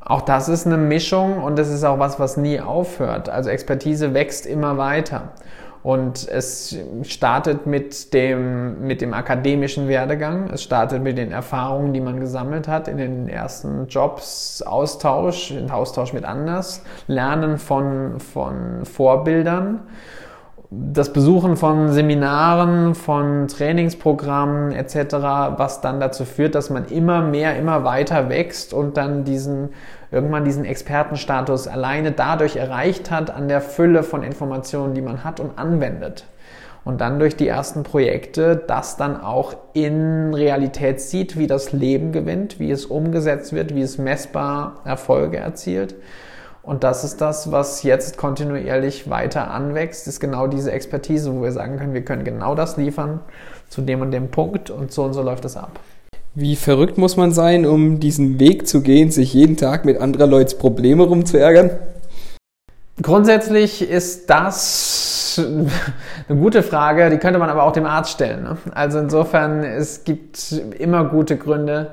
Auch 0.00 0.20
das 0.20 0.48
ist 0.48 0.66
eine 0.66 0.76
Mischung 0.76 1.42
und 1.42 1.58
das 1.58 1.68
ist 1.68 1.82
auch 1.82 1.98
was, 1.98 2.20
was 2.20 2.36
nie 2.36 2.60
aufhört. 2.60 3.28
Also 3.28 3.50
Expertise 3.50 4.14
wächst 4.14 4.46
immer 4.46 4.78
weiter. 4.78 5.32
Und 5.86 6.26
es 6.28 6.76
startet 7.02 7.66
mit 7.68 8.12
dem, 8.12 8.88
mit 8.88 9.00
dem 9.00 9.14
akademischen 9.14 9.86
Werdegang. 9.86 10.50
Es 10.50 10.64
startet 10.64 11.00
mit 11.00 11.16
den 11.16 11.30
Erfahrungen, 11.30 11.92
die 11.92 12.00
man 12.00 12.18
gesammelt 12.18 12.66
hat 12.66 12.88
in 12.88 12.96
den 12.96 13.28
ersten 13.28 13.86
Jobs, 13.86 14.62
Austausch, 14.62 15.54
Austausch 15.70 16.12
mit 16.12 16.24
anders, 16.24 16.82
Lernen 17.06 17.56
von, 17.56 18.18
von 18.18 18.84
Vorbildern 18.84 19.82
das 20.70 21.12
Besuchen 21.12 21.56
von 21.56 21.92
Seminaren, 21.92 22.94
von 22.94 23.46
Trainingsprogrammen 23.48 24.72
etc., 24.72 24.96
was 25.56 25.80
dann 25.80 26.00
dazu 26.00 26.24
führt, 26.24 26.54
dass 26.54 26.70
man 26.70 26.86
immer 26.86 27.22
mehr, 27.22 27.56
immer 27.56 27.84
weiter 27.84 28.28
wächst 28.28 28.74
und 28.74 28.96
dann 28.96 29.24
diesen 29.24 29.70
irgendwann 30.10 30.44
diesen 30.44 30.64
Expertenstatus 30.64 31.68
alleine 31.68 32.12
dadurch 32.12 32.56
erreicht 32.56 33.10
hat, 33.10 33.30
an 33.30 33.48
der 33.48 33.60
Fülle 33.60 34.02
von 34.02 34.22
Informationen, 34.22 34.94
die 34.94 35.02
man 35.02 35.24
hat 35.24 35.40
und 35.40 35.58
anwendet. 35.58 36.24
Und 36.84 37.00
dann 37.00 37.18
durch 37.18 37.36
die 37.36 37.48
ersten 37.48 37.82
Projekte 37.82 38.54
das 38.54 38.96
dann 38.96 39.20
auch 39.20 39.56
in 39.72 40.32
Realität 40.32 41.00
sieht, 41.00 41.36
wie 41.36 41.48
das 41.48 41.72
Leben 41.72 42.12
gewinnt, 42.12 42.60
wie 42.60 42.70
es 42.70 42.86
umgesetzt 42.86 43.52
wird, 43.52 43.74
wie 43.74 43.82
es 43.82 43.98
messbar 43.98 44.80
Erfolge 44.84 45.38
erzielt. 45.38 45.96
Und 46.66 46.82
das 46.82 47.04
ist 47.04 47.20
das, 47.20 47.52
was 47.52 47.84
jetzt 47.84 48.16
kontinuierlich 48.16 49.08
weiter 49.08 49.52
anwächst, 49.52 50.08
ist 50.08 50.18
genau 50.18 50.48
diese 50.48 50.72
Expertise, 50.72 51.32
wo 51.32 51.44
wir 51.44 51.52
sagen 51.52 51.78
können, 51.78 51.94
wir 51.94 52.04
können 52.04 52.24
genau 52.24 52.56
das 52.56 52.76
liefern 52.76 53.20
zu 53.68 53.82
dem 53.82 54.00
und 54.00 54.10
dem 54.10 54.32
Punkt 54.32 54.70
und 54.70 54.90
so 54.90 55.04
und 55.04 55.12
so 55.12 55.22
läuft 55.22 55.44
es 55.44 55.56
ab. 55.56 55.78
Wie 56.34 56.56
verrückt 56.56 56.98
muss 56.98 57.16
man 57.16 57.30
sein, 57.30 57.66
um 57.66 58.00
diesen 58.00 58.40
Weg 58.40 58.66
zu 58.66 58.80
gehen, 58.80 59.12
sich 59.12 59.32
jeden 59.32 59.56
Tag 59.56 59.84
mit 59.84 60.00
anderer 60.00 60.26
Leuts 60.26 60.58
Probleme 60.58 61.04
rumzuärgern? 61.04 61.70
Grundsätzlich 63.00 63.88
ist 63.88 64.28
das 64.28 65.38
eine 65.38 66.40
gute 66.40 66.64
Frage, 66.64 67.10
die 67.10 67.18
könnte 67.18 67.38
man 67.38 67.48
aber 67.48 67.62
auch 67.62 67.72
dem 67.72 67.86
Arzt 67.86 68.10
stellen. 68.10 68.42
Ne? 68.42 68.56
Also 68.74 68.98
insofern, 68.98 69.62
es 69.62 70.02
gibt 70.02 70.50
immer 70.78 71.04
gute 71.04 71.36
Gründe, 71.36 71.92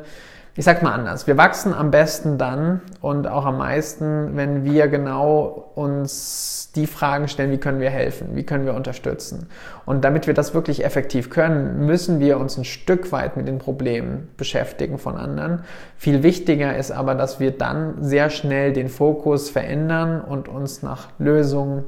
ich 0.56 0.66
sag 0.66 0.84
mal 0.84 0.94
anders, 0.94 1.26
wir 1.26 1.36
wachsen 1.36 1.74
am 1.74 1.90
besten 1.90 2.38
dann 2.38 2.82
und 3.02 3.28
auch 3.28 3.46
am 3.46 3.58
meisten, 3.58 4.36
wenn 4.36 4.64
wir 4.64 4.88
genau 4.88 5.72
uns 5.74 6.72
die 6.76 6.86
Fragen 6.86 7.28
stellen, 7.28 7.52
wie 7.52 7.58
können 7.58 7.80
wir 7.80 7.90
helfen, 7.90 8.36
wie 8.36 8.44
können 8.44 8.66
wir 8.66 8.76
unterstützen. 8.76 9.48
Und 9.86 10.04
damit 10.04 10.28
wir 10.28 10.34
das 10.34 10.54
wirklich 10.54 10.86
effektiv 10.86 11.30
können, 11.30 11.86
müssen 11.86 12.20
wir 12.20 12.40
uns 12.40 12.58
ein 12.58 12.66
Stück 12.66 13.12
weit 13.12 13.36
mit 13.36 13.48
den 13.48 13.58
Problemen 13.58 14.30
beschäftigen 14.38 15.00
von 15.00 15.18
anderen. 15.18 15.64
Viel 15.98 16.22
wichtiger 16.22 16.76
ist 16.76 16.92
aber, 16.92 17.16
dass 17.16 17.40
wir 17.40 17.52
dann 17.52 18.04
sehr 18.04 18.30
schnell 18.30 18.74
den 18.74 18.90
Fokus 18.90 19.50
verändern 19.50 20.22
und 20.22 20.48
uns 20.48 20.84
nach 20.84 21.10
Lösungen 21.18 21.84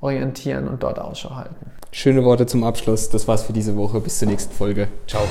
orientieren 0.00 0.68
und 0.68 0.82
dort 0.82 0.98
Ausschau 0.98 1.36
halten. 1.36 1.70
Schöne 1.92 2.24
Worte 2.24 2.46
zum 2.46 2.64
Abschluss. 2.64 3.08
Das 3.08 3.26
war's 3.28 3.42
für 3.42 3.52
diese 3.52 3.76
Woche. 3.76 4.00
Bis 4.00 4.18
zur 4.18 4.28
nächsten 4.28 4.52
Folge. 4.52 4.88
Ciao. 5.06 5.22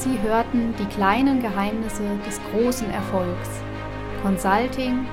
Sie 0.00 0.18
hörten 0.22 0.74
die 0.78 0.86
kleinen 0.86 1.42
Geheimnisse 1.42 2.04
des 2.26 2.40
großen 2.50 2.90
Erfolgs. 2.90 3.50
Consulting, 4.22 5.06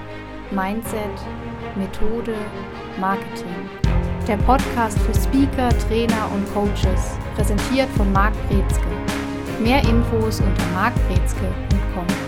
Mindset, 0.51 1.11
Methode, 1.75 2.33
Marketing. 2.97 3.69
Der 4.29 4.37
Podcast 4.37 4.97
für 4.99 5.13
Speaker, 5.13 5.69
Trainer 5.89 6.31
und 6.33 6.53
Coaches, 6.53 7.17
präsentiert 7.35 7.89
von 7.97 8.13
Marc 8.13 8.33
Brezke. 8.47 8.87
Mehr 9.59 9.81
Infos 9.81 10.39
unter 10.39 10.65
markbrezke.com. 10.73 12.26